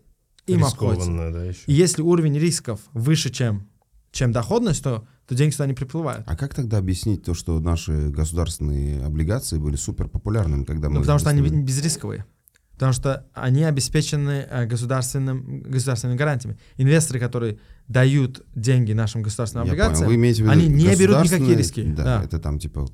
[0.48, 1.10] им обходится.
[1.10, 1.62] Да, еще.
[1.68, 3.70] И если уровень рисков выше, чем,
[4.12, 6.24] чем доходность, то, то деньги сюда не приплывают.
[6.28, 10.96] А как тогда объяснить то, что наши государственные облигации были супер популярными, когда мы...
[10.96, 12.26] Ну, потому что они безрисковые.
[12.74, 16.58] Потому что они обеспечены э, государственным, государственными гарантиями.
[16.78, 20.10] Инвесторы, которые дают деньги нашим государственным Я облигациям, понял.
[20.10, 21.84] Вы имеете в виду они не берут никакие риски.
[21.84, 22.24] Да, Да.
[22.24, 22.88] это там типа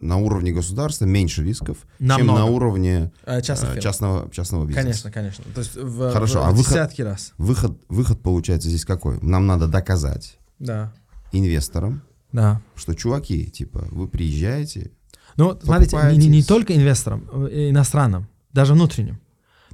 [0.00, 2.38] на уровне государства меньше рисков, чем Намного.
[2.38, 3.82] на уровне э, частных э, фирм.
[3.82, 4.82] частного, частного бизнеса.
[4.84, 5.44] Конечно, конечно.
[5.54, 7.32] То есть в, Хорошо, в а выход- десятки раз.
[7.36, 9.18] Выход, выход получается здесь какой?
[9.22, 10.92] Нам надо доказать Да.
[11.32, 12.62] инвесторам, Да.
[12.76, 14.92] что, чуваки, типа, вы приезжаете,
[15.36, 19.16] Ну, смотрите, не, не- не только инвесторам, э, иностранным, даже внутренним.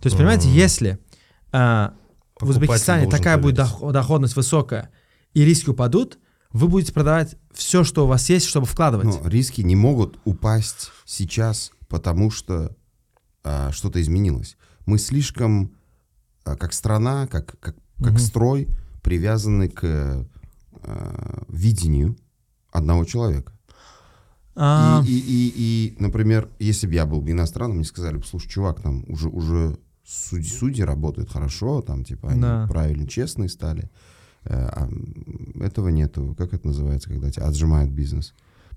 [0.01, 0.57] То есть, понимаете, Мгм.
[0.57, 0.99] если
[1.53, 1.91] э,
[2.41, 4.91] в Узбекистане такая будет доход- доходность высокая,
[5.35, 6.19] и риски упадут,
[6.53, 9.07] вы будете продавать все, что у вас есть, чтобы вкладывать.
[9.07, 12.77] ну, риски не могут упасть сейчас, потому что
[13.45, 14.57] а, что-то изменилось.
[14.87, 15.73] Мы слишком,
[16.45, 18.19] а, как страна, как, как, как Мгм.
[18.19, 18.69] строй,
[19.03, 20.27] привязаны к
[20.83, 22.17] а, видению
[22.73, 23.53] одного человека.
[24.57, 28.49] А, И, и, и, и, например, если бы я был иностранным, мне сказали бы, слушай,
[28.49, 32.67] чувак, там уже, уже судьи, судьи работают хорошо, там, типа, они Да.
[32.69, 33.91] правильно, честные стали.
[34.45, 34.89] Э, а,
[35.61, 36.35] этого нету.
[36.39, 38.35] Как это называется, когда тебя отжимают бизнес?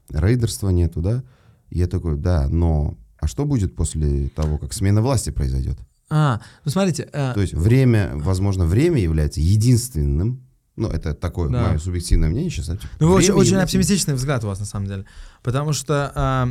[0.10, 1.24] Рейдерства нету, да?
[1.70, 2.98] И я такой, да, но...
[3.20, 5.78] А что будет после того, как смена власти произойдет?
[6.10, 10.47] а, ну смотрите, э, То есть время, возможно, время является единственным,
[10.78, 11.70] ну, это такое Да.
[11.70, 12.68] мое субъективное мнение сейчас.
[12.68, 15.06] типа, ну, вы очень, очень оптимистичный взгляд у вас на самом деле.
[15.44, 16.50] Потому что, а,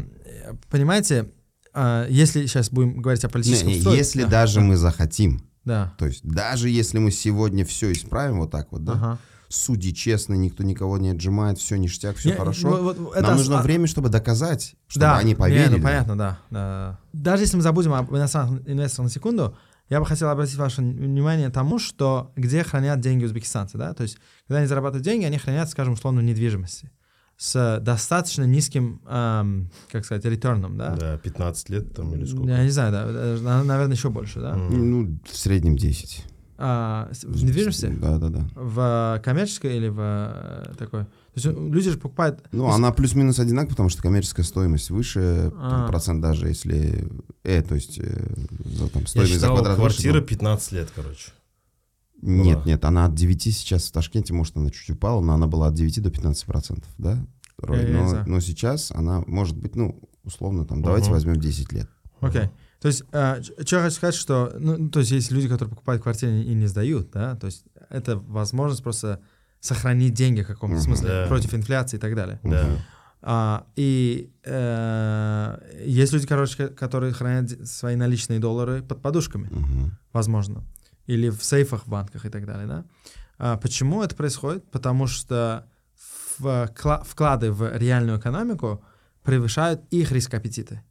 [0.71, 1.31] понимаете,
[1.73, 4.77] а, если сейчас будем говорить о Не, политическом не, устройстве- если да, даже да, мы
[4.77, 5.95] захотим, Да.
[5.99, 9.19] То есть даже если мы сегодня все исправим вот так вот, да, Ага.
[9.49, 12.69] судьи честные, никто никого не отжимает, все ништяк, все Не, хорошо.
[12.83, 15.77] вот- вот это Нам ос- нужно а- время, чтобы доказать, чтобы да, они не, поверили.
[15.77, 16.99] ну, понятно, да, да.
[17.13, 18.51] Даже если мы забудем об инвесторах
[18.99, 19.57] на секунду,
[19.89, 24.19] я бы хотел обратить ваше внимание тому, что где хранят деньги узбекистанцы, да, то есть
[24.47, 26.91] когда они зарабатывают деньги, они хранят, скажем, условно, в недвижимости
[27.39, 30.97] с достаточно низким, эм, как сказать, ретерном, да?
[30.97, 32.49] Да, 15 лет там или сколько.
[32.49, 34.55] Я не знаю, да, на- наверное, еще больше, да?
[34.55, 34.91] М.
[34.91, 36.25] Ну, в среднем 10.
[36.59, 37.87] А, в недвижимости?
[38.01, 38.49] Да, да, да.
[38.55, 41.05] В коммерческой или в э, такой?
[41.37, 42.43] То есть люди же покупают...
[42.51, 45.87] Ну, есть- она плюс-минус одинаковая, потому что коммерческая стоимость выше, там, А.
[45.87, 47.07] процент даже если...
[47.45, 48.05] Э, то есть э,
[48.65, 51.33] за, там, Я стоимость за считал, квадрат выше, квартира но- 15 лет, короче.
[52.23, 52.65] Нет, была.
[52.67, 55.75] нет, она от 9 сейчас в Ташкенте, может, она чуть упала, но она была от
[55.75, 57.27] 9 до 15 процентов, да?
[57.59, 57.83] Рой?
[57.83, 58.25] Я- я но, знаю.
[58.27, 61.15] но сейчас она может быть, ну, условно, там, давайте Мгм.
[61.15, 61.91] возьмем 10 лет.
[62.21, 62.49] Окей.
[62.81, 66.41] То есть, что я хочу сказать, что, ну, то есть есть люди, которые покупают квартиры
[66.43, 69.21] и не сдают, да, то есть это возможность просто
[69.67, 71.27] сохранить деньги в каком-то смысле Да.
[71.27, 72.41] против инфляции и так далее.
[72.43, 72.67] Да.
[73.23, 79.99] А, и э, есть люди, короче, ко- которые хранят свои наличные доллары под подушками, Мгм.
[80.13, 80.65] возможно,
[81.07, 82.85] или в сейфах в банках и так далее, да.
[83.39, 84.71] А почему это происходит?
[84.71, 85.67] Потому что
[86.39, 88.83] в- кла- вклады в реальную экономику
[89.23, 90.83] превышают их риск аппетиты.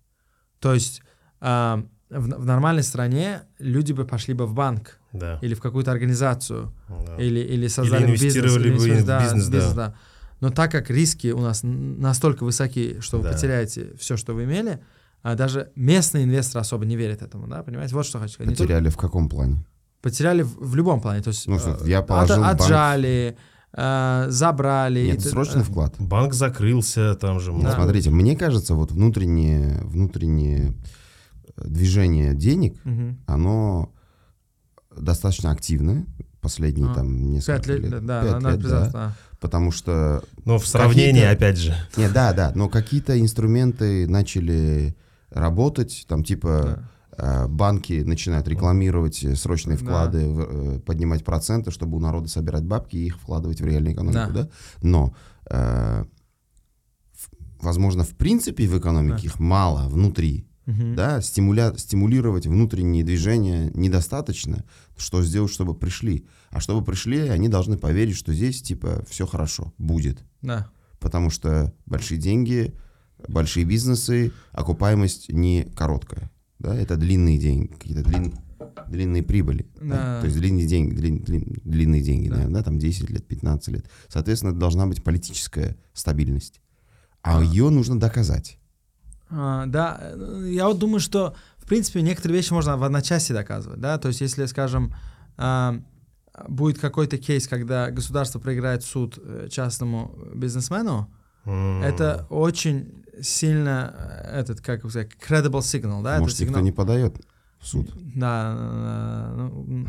[0.60, 1.02] То есть
[1.42, 5.40] а, в, в нормальной стране люди бы пошли бы в банк Да.
[5.42, 7.16] или в какую-то организацию, да.
[7.18, 8.22] или, или создали бизнес.
[8.36, 9.96] инвестировали бы инвестировали- в да, бизнес, да.
[10.42, 13.32] Но так как риски у нас настолько высоки, что вы Да.
[13.34, 14.80] потеряете все, что вы имели,
[15.24, 17.96] а даже местные инвесторы особо не верят этому, да, понимаете?
[17.96, 18.58] Вот что хочу сказать.
[18.58, 19.66] Потеряли в каком плане?
[20.02, 22.62] потеряли в, в любом плане, то есть Ну, что, э, я положил в банк.
[22.62, 23.36] отжали,
[23.74, 25.04] э, забрали.
[25.08, 25.96] Нет, т- срочный э, вклад.
[25.98, 27.74] Банк закрылся, там же Ну, много.
[27.76, 30.76] Смотрите, мне кажется, вот внутренние, внутренние
[31.58, 33.18] движение денег, Мгм.
[33.26, 33.92] оно
[35.00, 36.06] достаточно активное
[36.42, 38.06] последние А, там несколько Пять лет, лет.
[38.06, 38.90] да, Пять надо лет, да.
[38.92, 39.14] да.
[39.40, 44.96] Потому что Но в сравнении, опять же, Не, да, да, но какие-то инструменты начали
[45.30, 46.88] работать, там типа
[47.18, 49.84] э, банки начинают рекламировать срочные Да.
[49.84, 53.94] вклады, в- э, поднимать проценты, чтобы у народа собирать бабки и их вкладывать в реальную
[53.96, 54.44] экономику, Да.
[54.44, 54.50] да?
[54.82, 55.16] Но,
[55.50, 56.04] э,
[57.62, 59.28] возможно, в принципе в экономике Да.
[59.28, 60.96] их мало внутри, Мгм.
[60.96, 61.74] да, стимуля...
[61.78, 64.64] стимулировать внутренние движения недостаточно,
[64.98, 66.26] что сделать, чтобы пришли.
[66.50, 70.70] А чтобы пришли, они должны поверить, что здесь, типа, все хорошо, будет Да.
[71.00, 72.74] потому что большие деньги,
[73.28, 76.32] большие бизнесы, окупаемость не короткая.
[76.60, 76.74] Да?
[76.76, 78.36] Это длинные деньги, какие-то длин-
[78.88, 79.66] длинные прибыли.
[79.82, 79.86] да.
[80.16, 80.20] Да.
[80.22, 82.36] То есть длинные деньги, длин- длин- длинные деньги, Да.
[82.36, 83.86] наверное, да, там 10 лет, 15 лет.
[84.08, 86.62] Соответственно, должна быть политическая стабильность.
[87.22, 88.58] А ее нужно доказать.
[89.38, 93.80] А, да, э, я вот думаю, что, в принципе, некоторые вещи можно в одночасье доказывать,
[93.82, 94.94] да, то есть если, скажем,
[95.38, 95.82] а,
[96.48, 101.10] будет какой-то кейс, когда государство проиграет суд э, частному бизнесмену,
[101.46, 106.60] м, это очень сильно, э, этот, как бы сказать, credible signal, да, Может, это никто
[106.60, 106.64] сигнал.
[106.64, 107.16] не подает
[107.66, 107.92] в суд.
[108.16, 109.88] Да, да, ну,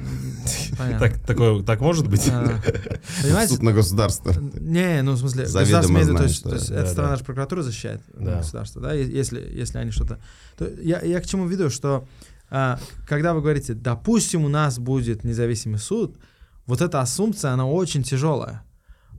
[0.99, 2.27] так, такое, так может быть?
[2.33, 2.61] А,
[3.23, 4.33] Понимаете, суд на государство.
[4.59, 6.91] Не, ну в смысле, Заведомо государство то есть, что- то есть да, эта да.
[6.93, 8.39] сторона же прокуратура защищает Да.
[8.39, 10.19] государство, да, если, если они что-то...
[10.57, 12.09] То я, я к чему веду, что
[12.49, 16.19] а, когда вы говорите, допустим, у нас будет независимый суд,
[16.65, 18.63] вот эта ассумпция, она очень тяжелая,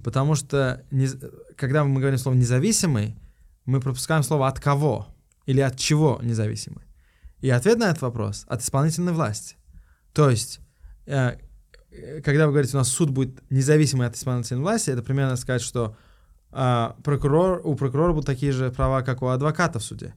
[0.04, 0.84] потому что
[1.56, 3.16] когда мы говорим слово «независимый»,
[3.66, 5.08] мы пропускаем слово «от кого»
[5.46, 6.87] или «от чего независимый».
[7.42, 9.56] И ответ на этот вопрос— от исполнительной власти.
[10.14, 10.60] То есть,
[11.06, 11.38] э,
[11.92, 15.62] э, когда вы говорите, у нас суд будет независимый от исполнительной власти, это примерно сказать,
[15.62, 15.96] что
[16.52, 20.16] а, прокурор, у прокурора будут такие же права, как у адвоката в суде.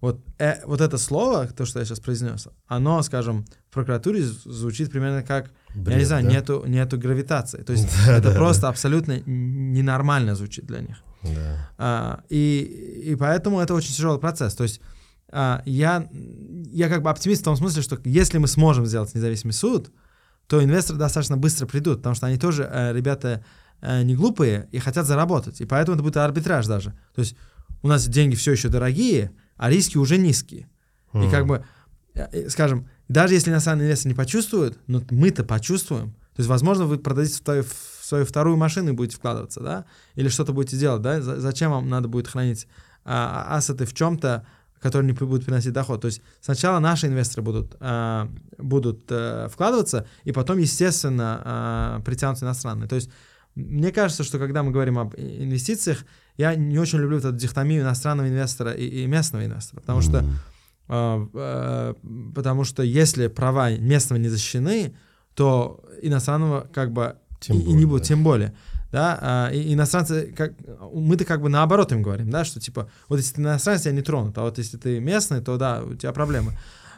[0.00, 4.90] Вот, э, вот это слово, то, что я сейчас произнес, оно, скажем, в прокуратуре звучит
[4.90, 6.30] примерно как, я Бред, не знаю, да?
[6.30, 7.62] нету, нету гравитации.
[7.62, 10.98] То есть Да, это да, просто абсолютно н- ненормально звучит для них.
[11.22, 11.70] Да.
[11.78, 14.54] А, и, и поэтому это очень тяжелый процесс.
[14.54, 14.80] То есть
[15.32, 16.08] я,
[16.70, 19.90] я как бы оптимист в том смысле, что если мы сможем сделать независимый суд,
[20.46, 23.44] то инвесторы достаточно быстро придут, потому что они тоже э, ребята
[23.82, 25.60] э, не глупые и хотят заработать.
[25.60, 26.90] И поэтому это будет арбитраж даже.
[27.14, 27.36] То есть
[27.82, 30.68] у нас деньги все еще дорогие, а риски уже низкие.
[31.12, 31.30] И М.
[31.30, 31.64] как бы,
[32.14, 36.12] э, скажем, даже если иностранный инвестор не почувствует, но мы-то почувствуем.
[36.34, 37.64] То есть, возможно, вы продадите свою,
[38.00, 39.84] свою вторую машину и будете вкладываться, да?
[40.14, 41.20] Или что-то будете делать, да?
[41.20, 42.66] За- Зачем вам надо будет хранить
[43.04, 44.46] а, ассеты в чем-то,
[44.80, 46.00] который не будет приносить доход?
[46.00, 52.42] То есть сначала наши инвесторы будут, а, будут а, вкладываться, и потом, естественно, а, притянут
[52.42, 52.88] иностранные.
[52.88, 53.10] То есть
[53.54, 56.04] мне кажется, что когда мы говорим об инвестициях,
[56.36, 60.38] я не очень люблю эту дихтомию иностранного инвестора и, и местного инвестора, потому что М.
[60.88, 61.94] а, а,
[62.34, 64.94] потому что если права местного не защищены,
[65.34, 68.08] то иностранного как бы Тем и, и не более, будет, да.
[68.08, 68.54] тем более.
[68.90, 70.54] Да, а, и иностранцы, как,
[70.92, 74.00] мы-то как бы наоборот им говорим, да, что типа, вот если ты иностранец, тебя не
[74.00, 76.56] тронут, а вот если ты местный, то да, у тебя проблемы.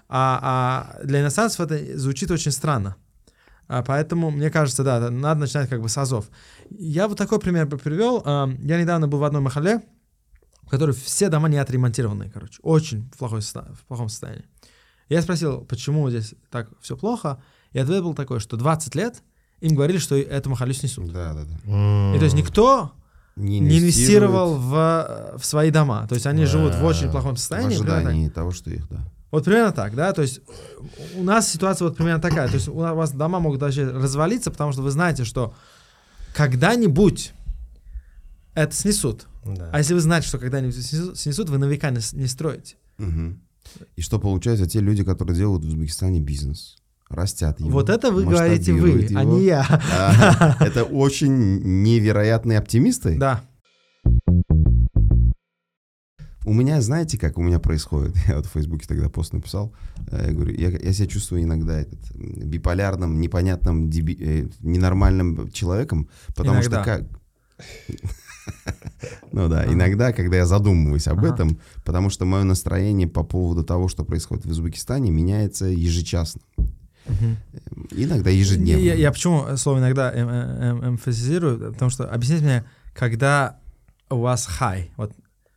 [0.08, 2.96] А, а для иностранцев это звучит очень странно.
[3.66, 6.28] А поэтому, мне кажется, да, надо начинать как бы с азов.
[6.70, 8.22] Я вот такой пример бы привел.
[8.24, 9.82] А, Я недавно был в одной махале,
[10.62, 12.58] в которой все дома не отремонтированные, короче.
[12.62, 14.44] Очень в, плохой, в плохом состоянии.
[15.08, 19.22] Я спросил, почему здесь так все плохо, и ответ был такой, что 20 лет
[19.60, 21.12] им говорили, что эту махалю снесут.
[21.12, 22.14] Да, да, да.
[22.14, 22.92] И то есть никто
[23.36, 26.06] не инвестировал в, в свои дома.
[26.08, 27.12] То есть они живут в очень Да.
[27.12, 27.76] плохом в состоянии.
[27.76, 27.86] так.
[27.88, 28.98] ожидании того, что их, да.
[29.30, 30.40] Вот примерно так, да, то есть
[31.16, 34.72] у нас ситуация вот примерно такая, то есть у вас дома могут даже развалиться, потому
[34.72, 35.54] что вы знаете, что
[36.34, 37.32] когда-нибудь
[38.54, 39.26] это снесут.
[39.44, 39.70] Да.
[39.72, 40.74] А если вы знаете, что когда-нибудь
[41.16, 42.76] снесут, вы на века не, не строите.
[42.98, 43.40] Мгм.
[43.96, 46.76] И что получается, те люди, которые делают в Узбекистане бизнес,
[47.10, 47.70] растят его.
[47.70, 49.32] вот это вы говорите вы, масштабируют а его.
[49.38, 50.56] не я.
[50.60, 53.16] Это очень невероятные оптимисты.
[53.18, 53.42] Да.
[56.46, 58.16] У меня, знаете, как у меня происходит?
[58.28, 59.74] Я вот в Фейсбуке тогда пост написал.
[60.10, 66.08] э, Я говорю, я, я себя чувствую иногда этот, биполярным, непонятным, деби- э, ненормальным человеком,
[66.34, 66.82] потому Иногда.
[66.82, 67.02] что как...
[69.32, 69.72] Ну да, Ага.
[69.74, 71.34] иногда, когда я задумываюсь об Ага.
[71.34, 76.40] этом, потому что мое настроение по поводу того, что происходит в Узбекистане, меняется ежечасно.
[77.90, 78.82] Иногда ежедневно.
[78.82, 81.72] Я, я почему слово иногда эм- эм- эмфасизирую?
[81.72, 83.58] Потому что объясните мне, когда
[84.08, 85.12] у вас хай, вот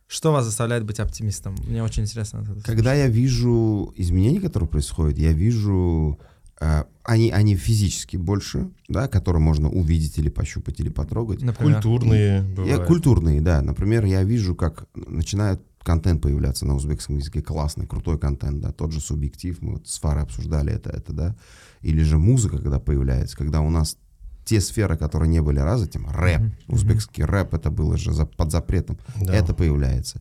[0.06, 1.56] что вас заставляет быть оптимистом?
[1.66, 2.38] Мне очень интересно.
[2.38, 2.64] это слушать.
[2.64, 6.20] Когда я вижу изменения, которые происходят, я вижу,
[6.60, 11.42] э, они, они физически больше, да, которые можно увидеть или пощупать или потрогать.
[11.42, 11.74] Например.
[11.74, 12.86] Культурные Я, бывают.
[12.86, 13.60] культурные, да.
[13.62, 18.90] Например, я вижу, как начинают контент появляться на узбекском языке, классный, крутой контент, да, тот
[18.92, 21.36] же субъектив, мы вот с Фарой обсуждали это, это, да,
[21.82, 23.96] или же музыка, когда появляется, когда у нас
[24.44, 26.52] те сферы, которые не были развиты, рэп, Мгм.
[26.68, 29.32] узбекский рэп, это было же за- под запретом, Да.
[29.34, 30.20] это появляется.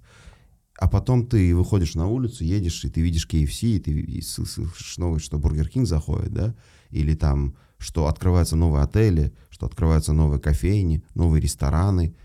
[0.80, 4.98] А потом ты выходишь на улицу, едешь, и ты видишь KFC, и ты и слышишь
[4.98, 6.56] новость, что Burger King заходит, да,
[6.90, 12.16] или там, что открываются новые отели, что открываются новые кофейни, новые рестораны,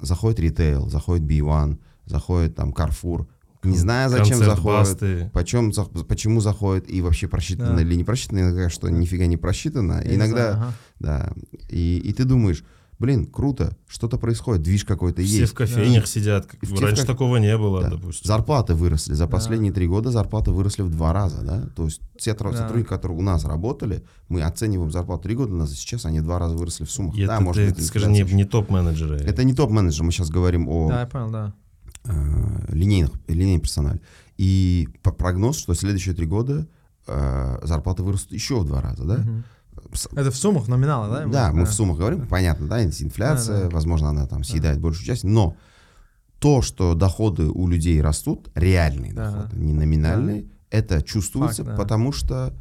[0.00, 3.26] заходит ритейл, заходит Bi1, заходит там Carrefour,
[3.62, 5.30] не знаю, зачем Концерт заходит, Басты.
[5.34, 7.82] почем, за- почему заходит, и вообще просчитано Да.
[7.82, 10.72] или не просчитано, иногда, что нифига не просчитано, Я не иногда, знаю, ага.
[11.00, 11.32] да,
[11.68, 12.62] и, и ты думаешь,
[13.00, 15.52] блин, круто, что-то происходит, движ какой-то Все есть.
[15.52, 16.46] в кофейнях сидят.
[16.46, 17.90] как- Все в Раньше кофе- такого не было, Да.
[17.90, 18.24] допустим.
[18.24, 19.14] Зарплаты выросли.
[19.14, 19.30] За Да.
[19.30, 21.66] последние три года зарплаты выросли в два раза, да?
[21.74, 22.58] То есть те тро- Да.
[22.58, 26.38] сотрудники, которые у нас работали, мы оцениваем зарплату три года назад, сейчас они в два
[26.38, 27.16] раза выросли в суммах.
[27.16, 29.16] И да, это может ты, быть, скажи, не, не топ-менеджеры.
[29.16, 31.52] Это не топ-менеджер, мы сейчас говорим о Да, я понял, да.
[32.08, 34.00] Э, линейных, линейном персонале.
[34.36, 36.66] И по прогноз, что следующие три года
[37.06, 39.24] э, зарплаты вырастут еще в два раза, да?
[39.92, 41.26] С- Это в суммах номинала, да?
[41.26, 41.70] Да, мы Да.
[41.70, 43.74] в суммах говорим, понятно, да, инфляция, Да, да.
[43.74, 45.56] возможно, она там съедает большую часть, но
[46.38, 49.30] то, что доходы у людей растут, реальные Да.
[49.30, 51.82] доходы, не номинальные, это чувствуется, Факт, да.
[51.82, 52.54] потому что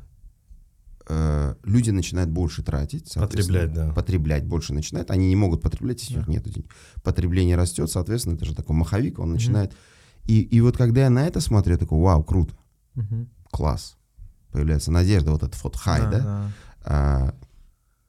[1.08, 3.92] э, люди начинают больше тратить, Потреблять, да.
[3.94, 6.26] потреблять больше начинают, они не могут потреблять, если Да.
[6.28, 6.74] нет денег.
[7.04, 9.74] Потребление растет, соответственно, это же такой маховик, он начинает.
[10.26, 12.56] И, и вот когда я на это смотрю, я такой, вау, круто,
[12.96, 13.30] Мгм.
[13.52, 13.98] класс.
[14.52, 16.52] Появляется надежда, вот этот вот хай, да?
[16.84, 17.36] а,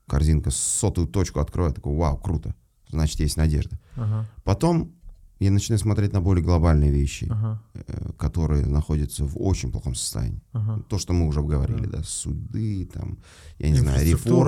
[0.07, 2.55] корзинка сотую точку откроет, такой, вау, круто,
[2.91, 3.79] значит, есть надежда.
[3.97, 4.93] Ага, Потом
[5.39, 10.41] я начинаю смотреть на более глобальные вещи, ага, э, которые находятся в очень плохом состоянии.
[10.53, 10.83] ага.
[10.89, 13.19] То, что мы уже говорили, да, суды, там,
[13.59, 13.99] я не знаю,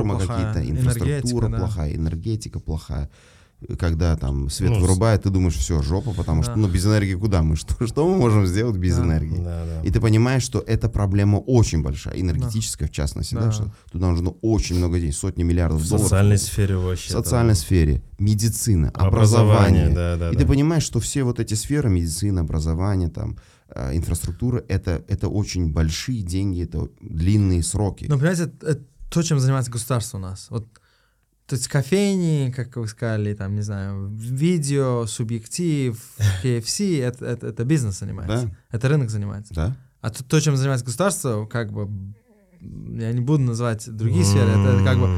[0.05, 1.59] плохая, какие-то, инфраструктура энергетика, да.
[1.59, 3.11] плохая, энергетика плохая.
[3.77, 6.61] Когда там свет Ну, вырубает, ты думаешь, все, жопа, потому что, Да.
[6.61, 7.57] ну, без энергии куда мы?
[7.57, 9.03] Что, что мы можем сделать без Да.
[9.03, 9.39] энергии?
[9.39, 9.83] Да, да.
[9.83, 13.53] И ты понимаешь, что эта проблема очень большая, энергетическая в частности, да, Да.
[13.53, 16.07] что туда нужно очень много денег, сотни миллиардов В долларов.
[16.09, 17.09] социальной сфере вообще.
[17.09, 19.89] в социальной там, сфере, медицина, Образование, образование.
[19.95, 20.39] да, да, и да.
[20.39, 23.39] ты понимаешь, что все вот эти сферы, медицина, образование, там,
[23.75, 28.07] э, инфраструктура, это, это очень большие деньги, это длинные сроки.
[28.09, 30.47] Но, понимаете, это, это то, чем занимается государство у нас.
[30.51, 30.65] Вот,
[31.49, 35.99] то есть кофейни, как вы сказали, там, не знаю, видео, субъектив,
[36.45, 38.47] KFC, это, это, это бизнес занимается.
[38.47, 38.77] Да.
[38.77, 39.55] Это рынок занимается.
[39.55, 39.77] Да?
[40.03, 41.89] А то, то, чем занимается государство, как бы,
[43.01, 45.09] я не буду называть другие сферы, это как бы,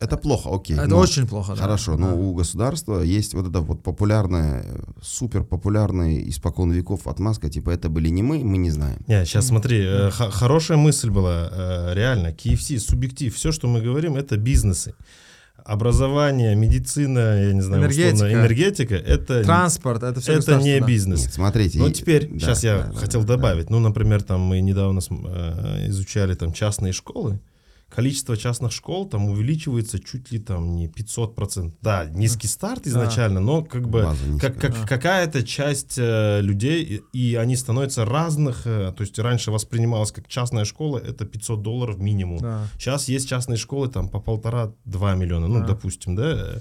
[0.00, 0.76] Это плохо, окей.
[0.76, 1.54] это но- очень плохо.
[1.54, 1.62] да.
[1.62, 1.98] Хорошо, Да.
[2.06, 4.64] но у государства есть вот эта вот популярная,
[5.00, 8.98] супер популярная испокон веков отмазка, типа это были не мы, мы не знаем.
[9.06, 14.16] Не, сейчас смотри, э, хорошая мысль была, э, реально, KFC, субъектив, все, что мы говорим,
[14.16, 14.94] это бизнесы.
[15.64, 18.14] Образование, медицина, я не знаю, Энергетика.
[18.14, 21.22] условно, энергетика, это, Транспорт, это все это не бизнес.
[21.22, 21.78] Нет, смотрите.
[21.78, 23.68] Ну, теперь, да, сейчас я да, да, хотел да, добавить.
[23.68, 27.38] Ну, например, там мы недавно э, изучали там частные школы.
[27.94, 31.72] Количество частных школ там увеличивается чуть ли там не 500%.
[31.80, 34.86] Да, низкий старт изначально, но как бы как, как Да.
[34.86, 38.66] какая-то часть э, людей, и, и они становятся разных.
[38.66, 42.38] э, то есть раньше воспринималось как частная школа, это 500 долларов минимум.
[42.40, 42.68] Да.
[42.78, 45.68] Сейчас есть частные школы там по полтора-два миллиона, ну, Да.
[45.68, 46.60] допустим, да.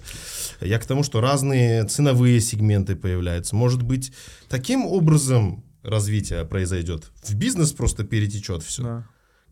[0.61, 3.53] Я к тому, что разные ценовые сегменты появляются.
[3.55, 4.13] Может быть,
[4.47, 7.11] таким образом развитие произойдет.
[7.23, 8.83] В бизнес просто перетечет все.
[8.83, 9.07] Да.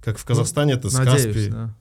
[0.05, 1.75] Как в Казахстане это с Надеюсь, Каспи да.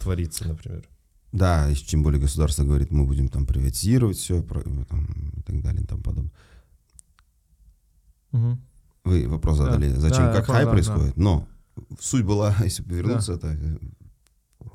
[0.00, 0.88] творится, например.
[1.32, 5.86] Да, и тем более государство говорит, мы будем там приватизировать все и так далее и
[5.86, 6.32] тому подобное.
[8.32, 8.62] Мгм.
[9.04, 9.64] Вы вопрос Да.
[9.66, 11.46] задали, зачем, Да, как хай да, происходит, но
[12.00, 13.78] суть была, если повернуться, это э,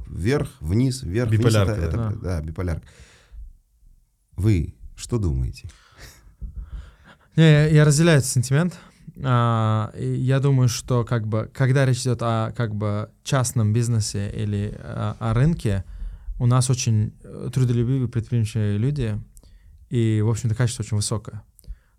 [0.08, 2.10] вверх, вниз, вверх, вниз, Биполярка, это- да.
[2.12, 2.88] это- да, биполярка.
[4.34, 5.70] Вы что думаете?
[7.36, 8.78] Не, я, я разделяю этот сентимент.
[9.24, 14.74] А, я думаю, что как бы, когда речь идет о как бы частном бизнесе или
[14.80, 15.84] о, о рынке,
[16.40, 19.20] у нас очень э, трудолюбивые, предприимчивые люди,
[19.90, 21.44] и, в общем-то, качество очень высокое.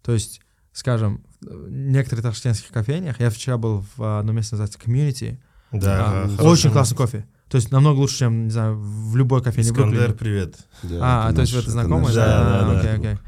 [0.03, 0.41] То есть,
[0.73, 5.39] скажем, в некоторых ташкентских кофейнях, я вчера был в одном месте, называется Community,
[5.71, 7.27] Да, а, очень классный кофе.
[7.49, 10.15] То есть намного лучше, чем, не знаю, в любой кофейне Искандер, Бруклине.
[10.15, 10.57] привет.
[11.01, 12.05] А, это то есть наш- вы это это знакомы?
[12.07, 12.97] наш- Да, Да, да, окей, да.
[13.11, 13.19] окей.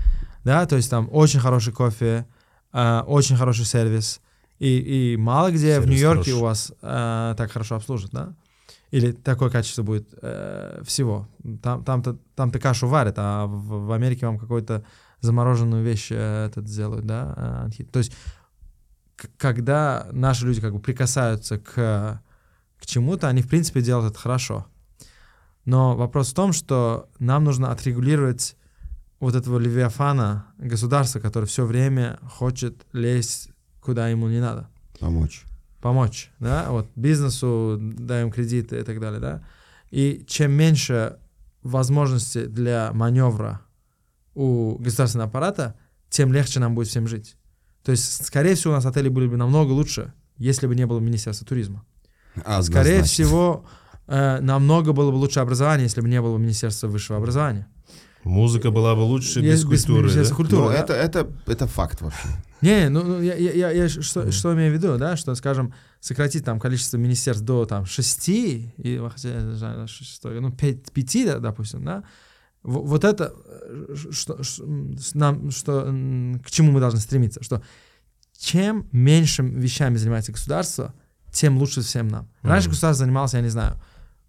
[0.44, 2.26] Да, то есть там очень хороший кофе,
[2.74, 4.20] а, очень хороший сервис.
[4.58, 6.32] И, и мало где в Сервис Нью-Йорке хороший.
[6.32, 8.34] у вас а, так хорошо обслужат, да?
[8.90, 11.28] Или такое качество будет э, всего.
[11.62, 14.84] Там, там-то, там-то кашу варят, а в, в Америке вам какую-то
[15.20, 17.34] замороженную вещь э, этот сделают, да?
[17.36, 17.90] э, анхит.
[17.90, 18.12] То есть,
[19.36, 22.22] когда наши люди как бы прикасаются к,
[22.78, 24.66] к чему-то, они, в принципе, делают это хорошо.
[25.64, 28.56] Но вопрос в том, что нам нужно отрегулировать
[29.24, 33.48] вот этого левиафана государства, который все время хочет лезть
[33.80, 34.68] куда ему не надо.
[35.00, 35.44] Помочь.
[35.80, 39.42] Помочь, да, вот бизнесу даем кредиты и так далее, да.
[39.90, 41.18] И чем меньше
[41.62, 43.62] возможностей для маневра
[44.34, 45.74] у государственного аппарата,
[46.10, 47.36] тем легче нам будет всем жить.
[47.82, 51.00] То есть, скорее всего, у нас отели были бы намного лучше, если бы не было
[51.00, 51.84] Министерства туризма.
[52.44, 53.04] А, Скорее однозначно.
[53.04, 53.66] всего,
[54.06, 57.68] э, намного было бы лучше образование, если бы не было Министерства высшего образования.
[58.24, 60.36] Музыка была бы лучше Есть без культуры, Министерства да?
[60.36, 60.62] культуры.
[60.64, 60.74] Ну, да?
[60.78, 62.28] это, это, это факт вообще.
[62.62, 66.44] Не, ну, я, я, я- я что, что имею в виду, да, что, скажем, сократить
[66.44, 72.04] там количество министерств до там шести, и, хотя, что, ну, пять, пяти, да, допустим, да,
[72.62, 75.82] Во- вот это, э, что, с нам, что,
[76.42, 77.62] к чему мы должны стремиться, что
[78.38, 80.94] чем меньше вещами занимается государство,
[81.30, 82.28] тем лучше всем нам.
[82.42, 82.72] Раньше Мгм.
[82.72, 83.76] государство занималось, я не знаю,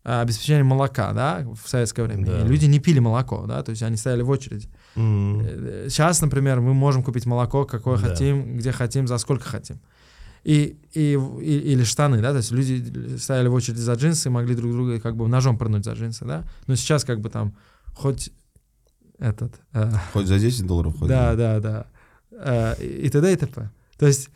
[0.06, 2.26] э, обеспечением молока, да, в советское время.
[2.26, 2.42] Да.
[2.42, 4.70] И люди не пили молоко, да, то есть они стояли в очереди.
[4.96, 8.08] Э, Сейчас, например, мы можем купить молоко, какое Да.
[8.10, 9.80] хотим, где хотим, за сколько хотим.
[10.44, 14.32] И, и, и- или штаны, да, то есть люди стояли в очереди за джинсы и
[14.32, 16.44] могли друг друга как бы ножом пырнуть за джинсы, да.
[16.68, 17.56] Но сейчас как бы там
[17.96, 18.32] хоть
[19.18, 19.56] этот...
[19.74, 21.86] э, Хоть за 10 долларов, хоть да, за- да, да.
[22.32, 23.34] Э, и т.д.
[23.34, 23.70] и т.п.
[23.98, 24.30] То есть,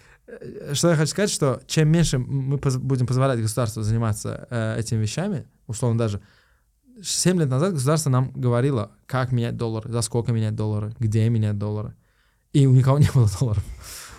[0.74, 5.00] что я хочу сказать, что чем меньше мы поз- будем позволять государству заниматься э, этими
[5.02, 6.22] вещами, условно даже,
[7.02, 11.58] 7 лет назад государство нам говорило, как менять доллары, за сколько менять доллары, где менять
[11.58, 11.94] доллары.
[12.54, 13.64] И у никого не было долларов.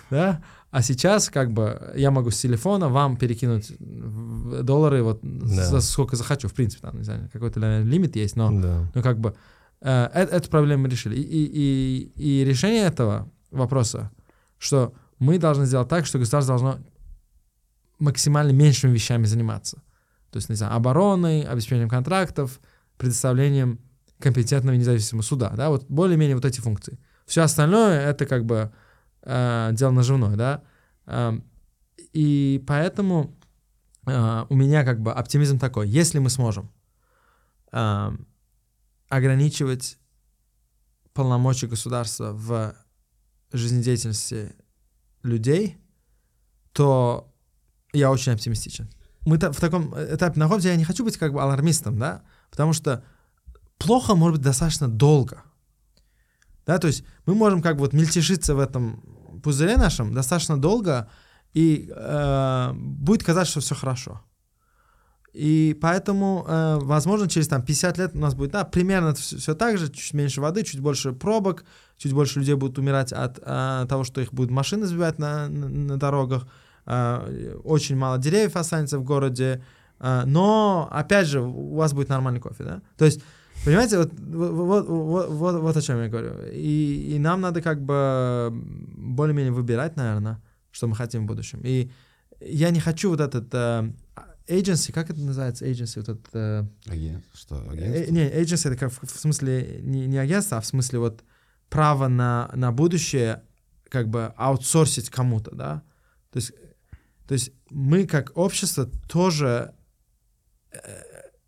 [0.09, 0.41] Да?
[0.71, 5.65] А сейчас как бы я могу с телефона вам перекинуть в доллары вот Да.
[5.65, 6.47] за сколько захочу.
[6.47, 8.89] В принципе, там, не знаю, какой-то наверное, лимит есть, но Да.
[8.95, 9.35] ну, как бы,
[9.81, 11.15] э, э- эту проблему мы решили.
[11.15, 14.11] И, и, и, и решение этого вопроса,
[14.57, 16.83] что мы должны сделать так, что государство должно
[17.99, 19.77] максимально меньшими вещами заниматься.
[20.31, 22.59] То есть, не знаю, обороной, обеспечением контрактов,
[22.97, 23.79] предоставлением
[24.17, 25.51] компетентного и независимого суда.
[25.55, 26.97] Да, вот более-менее вот эти функции.
[27.27, 28.71] Все остальное это как бы
[29.21, 30.63] э, дело наживное, да.
[31.05, 31.43] Эм,
[32.13, 33.37] и поэтому
[34.07, 35.87] э, у меня как бы оптимизм такой.
[35.87, 36.71] Если мы сможем
[37.71, 38.25] эм,
[39.07, 39.99] ограничивать
[41.13, 42.73] полномочия государства в
[43.53, 44.55] жизнедеятельности
[45.23, 45.77] людей,
[46.73, 47.31] то
[47.93, 48.89] я очень оптимистичен.
[49.25, 53.03] Мы в таком этапе находимся, я не хочу быть как бы алармистом, да, потому что
[53.77, 55.43] плохо может быть достаточно долго.
[56.65, 59.03] Да, то есть мы можем как бы вот мельтешиться в этом
[59.43, 61.09] пузыре нашем достаточно долго,
[61.53, 64.21] и э, будет казаться, что все хорошо.
[65.33, 69.77] И поэтому, э, возможно, через там 50 лет у нас будет, да, примерно все, так
[69.77, 71.63] же, чуть меньше воды, чуть больше пробок,
[71.97, 75.69] чуть больше людей будут умирать от э, того, что их будут машины сбивать на, на,
[75.69, 76.47] на дорогах,
[76.85, 79.63] э, очень мало деревьев останется в городе,
[79.99, 82.81] э, но, опять же, у вас будет нормальный кофе, да?
[82.97, 83.21] То есть,
[83.63, 86.33] понимаете, вот, вот, вот, вот, вот о чем я говорю.
[86.51, 91.61] И, и нам надо как бы более-менее выбирать, наверное, что мы хотим в будущем.
[91.63, 91.89] И
[92.41, 93.93] я не хочу вот этот э,
[94.51, 96.27] agency, как это называется, agency, вот этот...
[96.33, 97.23] э, Агент?
[97.33, 98.13] Что, Э, агентство?
[98.13, 101.23] Не, agency это как в, в смысле не, не агентство, а в смысле вот
[101.69, 103.43] право на, на будущее
[103.89, 105.83] как бы аутсорсить кому-то, да?
[106.31, 106.53] То есть,
[107.27, 109.73] то есть мы как общество тоже
[110.71, 110.77] э,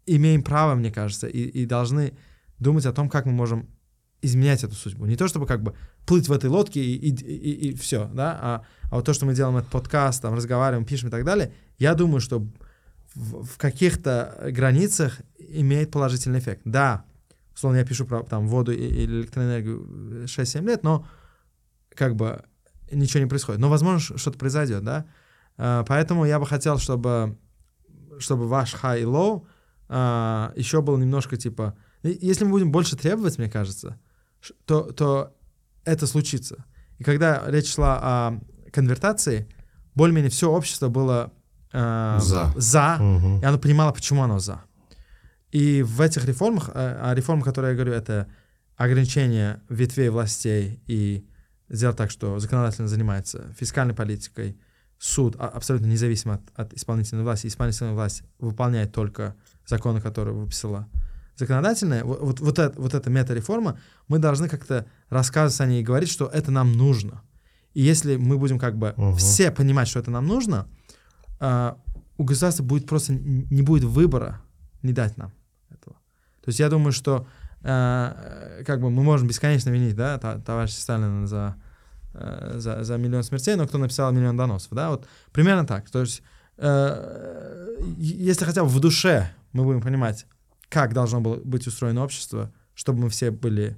[0.05, 2.17] имеем право, мне кажется, и, и должны
[2.59, 3.69] думать о том, как мы можем
[4.21, 5.05] изменять эту судьбу.
[5.05, 5.75] Не то, чтобы как бы
[6.05, 9.25] плыть в этой лодке и, и, и, и все, да, а, а вот то, что
[9.25, 12.47] мы делаем этот подкаст, там, разговариваем, пишем и так далее, я думаю, что
[13.15, 16.61] в, в каких-то границах имеет положительный эффект.
[16.65, 17.05] Да,
[17.53, 21.07] условно, я пишу про там, воду и, и электроэнергию 6-7 лет, но
[21.95, 22.43] как бы
[22.91, 23.61] ничего не происходит.
[23.61, 25.05] Но, возможно, что-то произойдет, да.
[25.57, 27.37] А, Поэтому я бы хотел, чтобы,
[28.19, 29.45] чтобы ваш high и low
[29.89, 31.77] а, еще был немножко типа...
[32.01, 33.97] Если мы будем больше требовать, мне кажется,
[34.65, 35.33] то, то
[35.85, 36.65] это случится.
[36.97, 38.39] И когда речь шла о
[38.71, 39.47] конвертации,
[39.95, 41.31] более-менее все общество было
[41.73, 42.53] а, За.
[42.55, 43.39] за Мгм.
[43.41, 44.61] и оно понимало, почему оно за.
[45.51, 46.71] И в этих реформах, э,
[47.01, 48.27] а реформы, которые я говорю, это
[48.77, 51.25] ограничение ветвей властей и
[51.69, 54.57] сделать так, что законодательно занимается фискальной политикой,
[54.99, 60.87] суд а- абсолютно независим от, от исполнительной власти, исполнительная власть выполняет только законы, которые выписала
[61.35, 65.83] законодательная, вот, вот, вот, это, вот эта мета-реформа, мы должны как-то рассказывать о ней и
[65.83, 67.21] говорить, что это нам нужно.
[67.73, 69.15] И если мы будем как бы Мгм.
[69.15, 70.67] все понимать, что это нам нужно,
[71.43, 71.77] а,
[72.17, 74.41] у государства будет просто не будет выбора
[74.81, 75.33] не дать нам
[75.69, 75.97] этого.
[76.41, 77.27] То есть я думаю, что
[77.63, 81.55] а, как бы мы можем бесконечно винить, да, товарища Сталина за,
[82.13, 85.89] э, за, за миллион смертей, но кто написал миллион доносов, да, вот примерно так.
[85.89, 86.23] То есть
[86.57, 90.25] э, если хотя бы в душе мы будем понимать,
[90.69, 93.77] как должно было быть устроено общество, чтобы мы все были,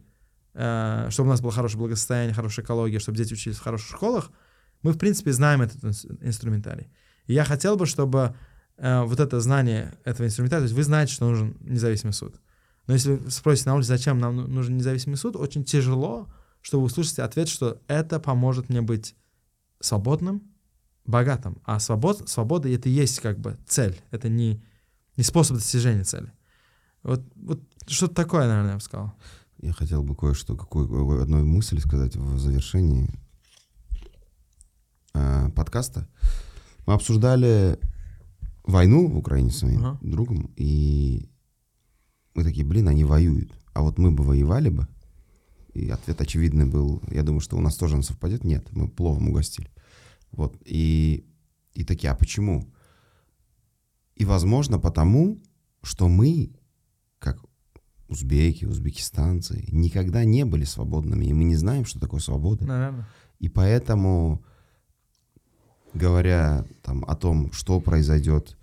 [0.53, 4.32] э, чтобы у нас было хорошее благосостояние, хорошая экология, чтобы дети учились в хороших школах,
[4.84, 5.84] Мы, в принципе, знаем этот
[6.22, 6.91] инструментарий.
[7.28, 8.36] Я хотел бы, чтобы
[8.78, 12.39] э, вот это знание этого инструментария, то есть вы знаете, что нужен независимый суд.
[12.88, 16.28] Но если вы спросите на улице, зачем нам ну, нужен независимый суд, очень тяжело,
[16.61, 19.15] чтобы вы услышите ответ, что это поможет мне быть
[19.80, 20.43] свободным,
[21.05, 21.61] богатым.
[21.65, 23.99] А свобод, свобода— это и есть как бы цель.
[24.11, 24.63] Это не,
[25.17, 26.32] не способ достижения цели.
[27.03, 29.13] Вот, вот что-то такое, наверное, я бы сказал.
[29.61, 33.09] Я хотел бы кое-что, какую одну мысль сказать в завершении
[35.13, 36.07] э, подкаста.
[36.86, 37.80] Мы обсуждали
[38.64, 40.00] войну в Украине с своим ага.
[40.02, 41.30] другом, и
[42.34, 43.54] мы такие, блин, они воюют.
[43.74, 44.88] А вот мы бы воевали бы?
[45.74, 48.44] И ответ очевидный был, я думаю, что у нас тоже он совпадет.
[48.44, 49.70] Нет, мы пловом угостили.
[50.32, 51.26] Вот, и,
[51.74, 52.72] и такие, а почему?
[54.16, 55.42] И, возможно, потому,
[55.82, 56.54] что мы,
[57.20, 57.44] как
[58.08, 62.66] узбеки, узбекистанцы, никогда не были свободными, и мы не знаем, что такое свобода.
[62.66, 63.08] Наверное.
[63.40, 64.44] И поэтому,
[65.96, 68.58] говоря там, о том, что произойдет,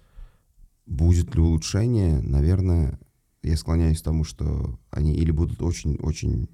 [0.87, 2.99] будет ли улучшение, наверное,
[3.43, 6.49] я склоняюсь к тому, что они или будут очень-очень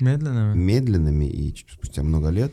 [0.00, 0.58] медленными.
[0.58, 2.52] медленными и спустя много лет,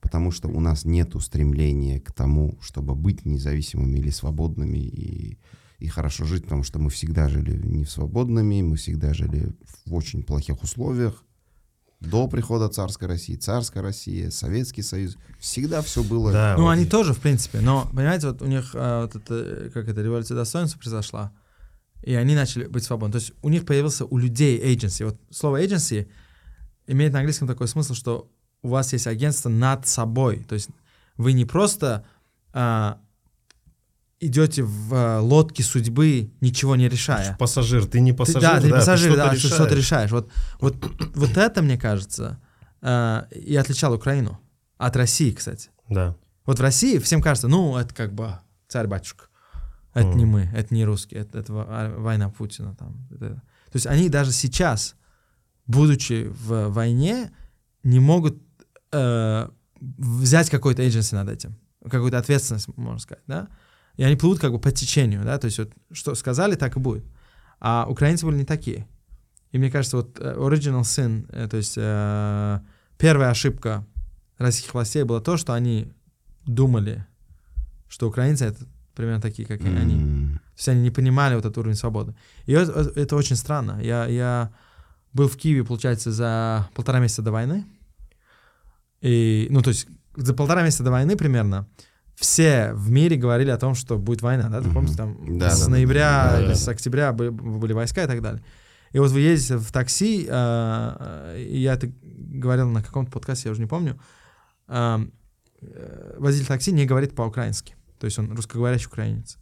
[0.00, 5.38] потому что у нас нет стремления к тому, чтобы быть независимыми или свободными и,
[5.78, 9.52] и хорошо жить, потому что мы всегда жили не свободными, мы всегда жили
[9.86, 11.24] в очень плохих условиях.
[12.00, 16.32] До прихода царской России, царская Россия, Советский Союз, всегда все было.
[16.32, 16.70] Да, ну, вот.
[16.70, 20.34] они тоже, в принципе, но, понимаете, вот у них а, вот это, как это, революция
[20.34, 21.30] достоинства произошла,
[22.02, 23.12] и они начали быть свободны.
[23.12, 25.04] То есть у них появился у людей agency.
[25.04, 26.08] Вот слово agency
[26.86, 28.30] имеет на английском такой смысл, что
[28.62, 30.44] у вас есть агентство над собой.
[30.48, 30.70] То есть
[31.18, 32.06] вы не просто
[32.54, 32.98] а,
[34.20, 37.36] идете в а, лодке судьбы, ничего не решая.
[37.38, 39.54] Пассажир, ты не пассажир, ты, да, ты да, пассажир, ты да, решаешь.
[39.54, 40.10] что-то решаешь.
[40.10, 40.76] Вот, вот,
[41.14, 42.38] вот это, мне кажется,
[42.82, 44.38] а, и отличало Украину
[44.76, 45.70] от России, кстати.
[45.88, 46.16] Да.
[46.44, 49.24] Вот в России всем кажется, ну, это как бы царь-батюшка.
[49.94, 50.14] Это mm.
[50.14, 52.76] не мы, это не русские, это, это война Путина.
[52.76, 53.08] Там.
[53.10, 53.42] Это.
[53.72, 54.94] То есть они даже сейчас,
[55.66, 57.32] будучи в войне,
[57.82, 58.40] не могут
[58.92, 59.48] э,
[59.80, 61.56] взять какой-то agency над этим,
[61.88, 63.48] какую-то ответственность, можно сказать, да?
[64.00, 66.80] И они плывут как бы по течению, да, то есть вот что сказали, так и
[66.80, 67.04] будет.
[67.60, 68.88] А украинцы были не такие.
[69.52, 72.60] И мне кажется, вот э, original sin, э, то есть э,
[72.96, 73.84] первая ошибка
[74.38, 75.92] российских властей была то, что они
[76.46, 77.06] думали,
[77.90, 79.78] что украинцы это примерно такие, как и mm-hmm.
[79.82, 79.98] они.
[80.34, 82.14] То есть они не понимали вот этот уровень свободы.
[82.46, 83.82] И это, это очень странно.
[83.82, 84.50] Я, я
[85.12, 87.66] был в Киеве, получается, за полтора месяца до войны.
[89.02, 91.68] И, ну, то есть за полтора месяца до войны примерно
[92.20, 94.60] все в мире говорили о том, что будет война, да?
[94.60, 94.74] Ты mm-hmm.
[94.74, 96.54] помнишь, там да, с да, ноября, да, да.
[96.54, 98.44] с октября были, были войска и так далее.
[98.92, 103.60] И вот вы ездите в такси, э, я это говорил на каком-то подкасте, я уже
[103.60, 103.98] не помню,
[104.68, 104.98] э,
[106.18, 107.74] водитель такси не говорит по-украински.
[107.98, 109.38] То есть он русскоговорящий украинец.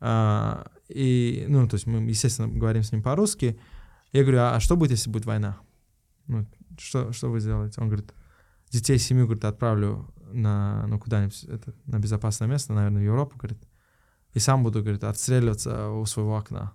[0.00, 3.58] А, и, ну, то есть мы, естественно, говорим с ним по-русски.
[4.12, 5.58] Я говорю, а, а что будет, если будет война?
[6.26, 6.46] Ну,
[6.78, 7.80] что, что вы сделаете?
[7.80, 8.12] Он говорит,
[8.70, 13.58] детей, семью, говорит, отправлю на, ну, куда-нибудь, это, на безопасное место, наверное, в Европу, говорит.
[14.34, 16.72] И сам буду, говорит, отстреливаться у своего окна.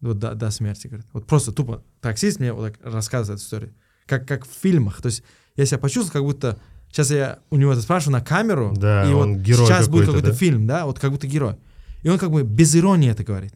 [0.00, 1.06] Вот до, до смерти, говорит.
[1.12, 3.74] Вот просто тупо таксист мне вот так рассказывает эту историю.
[4.06, 5.02] Как, как в фильмах.
[5.02, 5.22] То есть
[5.56, 6.60] я себя почувствовал, как будто
[6.90, 10.34] Сейчас я у него это спрашиваю на камеру, да, и вот сейчас будет какой-то да?
[10.34, 11.54] фильм, да, вот как будто герой.
[12.02, 13.54] И он как бы без иронии это говорит.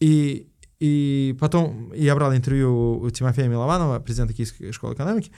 [0.00, 0.48] И,
[0.80, 5.30] и потом я брал интервью у Тимофея Милованова, президента Киевской школы экономики,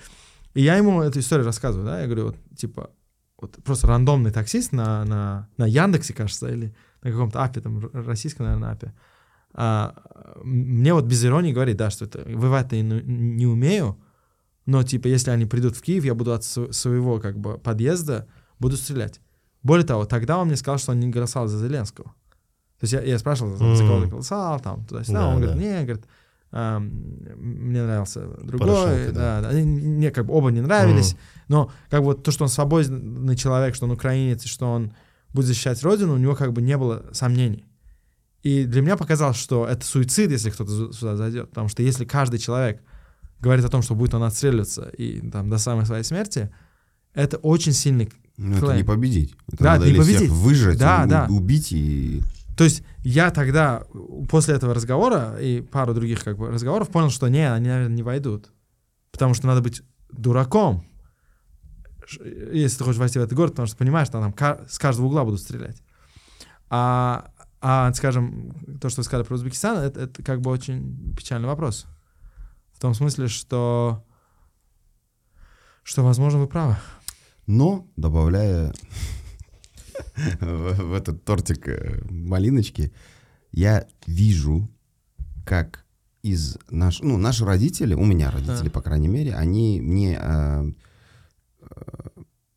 [0.55, 2.90] и я ему эту историю рассказываю, да, я говорю, вот, типа,
[3.40, 8.47] вот просто рандомный таксист на, на, на Яндексе, кажется, или на каком-то апе, там, российском,
[8.47, 8.93] наверное, апе,
[9.52, 9.94] а,
[10.43, 13.98] мне вот без иронии говорит, да, что это воевать-то не умею,
[14.66, 18.28] но, типа, если они придут в Киев, я буду от своего, как бы, подъезда,
[18.59, 19.20] буду стрелять.
[19.62, 22.14] Более того, тогда он мне сказал, что он не голосовал за Зеленского.
[22.78, 25.20] То есть я, я спрашивал, за кого ты голосовал, там, туда-сюда.
[25.20, 25.47] Да, он да.
[25.48, 26.05] говорит, не, говорит,
[26.52, 28.68] а, мне нравился другой.
[28.68, 29.40] Порошенко, да.
[29.40, 29.59] Да, да.
[29.59, 31.12] Мне как бы оба не нравились.
[31.12, 31.18] Mm.
[31.48, 34.93] Но как бы вот то, что он свободный человек, что он украинец, и что он
[35.32, 37.66] будет защищать родину, у него как бы не было сомнений.
[38.43, 41.51] И для меня показалось, что это суицид, если кто-то сюда зайдет.
[41.51, 42.82] Потому что если каждый человек
[43.39, 46.51] говорит о том, что будет он отстреливаться и там до самой своей смерти,
[47.14, 49.35] это очень сильный ну, это не победить.
[49.48, 50.31] Это да, надо не победить.
[50.31, 51.27] выжать, да, да.
[51.28, 52.22] убить и...
[52.61, 53.85] То есть я тогда
[54.28, 58.03] после этого разговора и пару других как бы разговоров понял, что не, они, наверное, не
[58.03, 58.53] войдут.
[59.12, 59.81] Потому что надо быть
[60.11, 60.85] дураком,
[62.53, 64.35] если ты хочешь войти в этот город, потому что понимаешь, что там
[64.69, 65.82] с каждого угла будут стрелять.
[66.69, 67.31] А,
[67.62, 71.87] а скажем, то, что вы сказали про Узбекистан, это, это как бы очень печальный вопрос.
[72.74, 74.05] В том смысле, что,
[75.82, 76.77] что возможно, вы правы.
[77.47, 78.74] но добавляя
[80.40, 82.93] в, этот тортик э, малиночки,
[83.52, 84.70] я вижу,
[85.44, 85.85] как
[86.22, 90.72] из наш, ну, наши родители, у меня родители, по крайней мере, они мне э,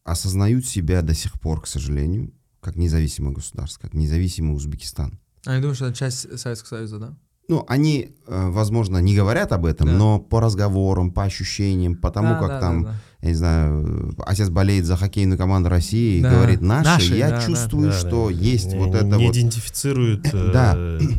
[0.03, 5.19] осознают себя до сих пор, к сожалению, как независимое государство, как независимый Узбекистан.
[5.45, 7.17] А я думаю, что это часть Советского Союза, да?
[7.49, 9.93] Ну, они, возможно, не говорят об этом, Да.
[9.93, 12.95] но по разговорам, по ощущениям, по тому, Да, как да, там, да, да.
[13.23, 16.29] Я не знаю, отец болеет за хоккейную команду России Да.
[16.29, 18.33] и говорит наши, Наши, я да, чувствую, Да, что да.
[18.33, 19.33] есть не, вот это не вот.
[19.37, 20.75] идентифицирует э, Да.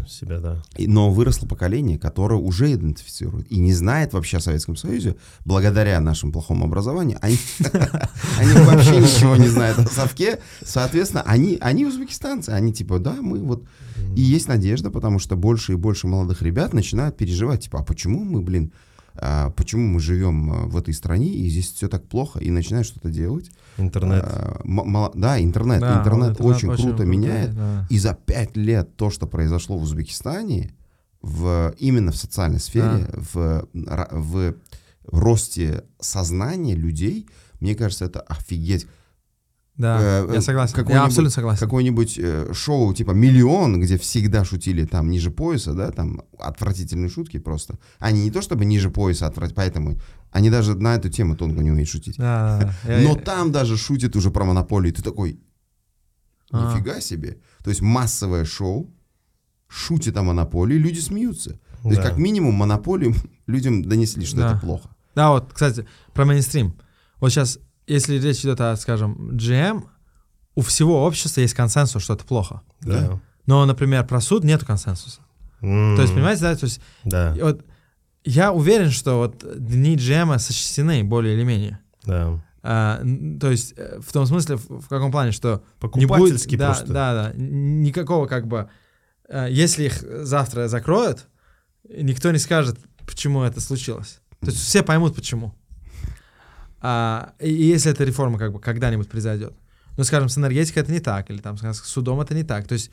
[0.07, 0.63] себя, да.
[0.79, 5.17] Но выросло поколение, которое уже идентифицирует и не знает вообще о Советском Союзе,
[5.47, 7.17] благодаря нашему плохому образованию.
[7.23, 7.39] Они,
[8.39, 10.41] они вообще ничего не знают о Совке.
[10.63, 12.51] Соответственно, они, они узбекистанцы.
[12.51, 13.65] Они типа, да, мы вот...
[14.15, 18.23] И есть надежда, потому что больше и больше молодых ребят начинают переживать, типа, а почему
[18.23, 18.73] мы, блин,
[19.17, 22.87] а, почему мы живем а, в этой стране, и здесь все так плохо, и начинают
[22.87, 23.51] что-то делать.
[23.79, 24.25] Интернет.
[24.27, 25.81] А, мало- да, интернет.
[25.81, 27.55] Да, интернет, вот очень, круто крутой, меняет.
[27.55, 27.87] да.
[27.91, 30.75] И за пять лет то, что произошло в Узбекистане,
[31.23, 34.55] в, именно в социальной сфере, в, ра- в
[35.11, 37.29] росте сознания людей,
[37.61, 38.87] мне кажется, это офигеть.
[39.77, 40.87] Да, Э, я согласен.
[40.89, 41.61] Я абсолютно согласен.
[41.61, 47.39] Какое-нибудь э, шоу типа «Миллион», где всегда шутили там ниже пояса, да, там отвратительные шутки
[47.39, 47.79] просто.
[47.99, 49.53] Они не то чтобы ниже пояса, отврат...
[49.55, 49.99] поэтому
[50.31, 52.17] они даже на эту тему тонко не умеют шутить.
[52.19, 52.99] Да, да, да.
[53.01, 54.93] Я- Но там даже шутят уже про монополию.
[54.95, 55.41] Ты такой,
[56.53, 56.73] А.
[56.73, 57.39] нифига себе.
[57.65, 58.95] То есть массовое шоу,
[59.67, 61.59] шутит о монополии, люди смеются.
[61.83, 62.09] То есть Да.
[62.11, 63.15] как минимум монополию
[63.49, 64.51] людям донесли, что Да.
[64.53, 64.89] это плохо.
[65.17, 66.75] Да, вот, кстати, про мейнстрим.
[67.21, 69.85] Вот сейчас, если речь идет о, скажем, GM,
[70.55, 72.63] у всего общества есть консенсус, что это плохо.
[72.81, 73.21] Да.
[73.47, 75.21] Но, например, про суд нет консенсуса.
[75.61, 77.65] М, То есть, понимаете, да, то есть Да, вот
[78.25, 81.81] я уверен, что вот дни GM сочтены более или менее.
[82.05, 82.43] да.
[82.67, 83.03] А,
[83.41, 86.69] то есть э, в том смысле, в, в каком плане, что не будет, Покупательский да,
[86.69, 86.87] просто.
[86.87, 88.71] да, да, никакого как бы,
[89.29, 91.27] э, если их завтра закроют,
[91.87, 94.21] никто не скажет, почему это случилось.
[94.41, 95.55] То есть все поймут, почему.
[96.87, 99.55] А, и, если эта реформа как бы когда-нибудь произойдет.
[99.97, 102.67] Ну, скажем, с энергетикой это не так, или там скажем, с судом это не так.
[102.67, 102.91] То есть,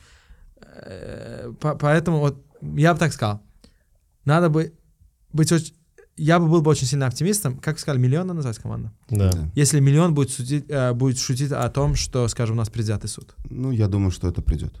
[0.60, 2.42] э, по- поэтому вот
[2.76, 3.42] я бы так сказал,
[4.24, 4.72] надо бы
[5.32, 5.74] быть очень...
[6.16, 7.58] Я бы был бы очень сильно оптимистом.
[7.58, 8.92] Как вы сказали, миллион надо назвать команда?
[9.10, 9.30] Да.
[9.30, 9.50] Да.
[9.54, 13.34] Если миллион будет, судить, э, будет шутить о том, что, скажем, у нас предвзятый суд.
[13.50, 14.74] Ну, я думаю, что это придет.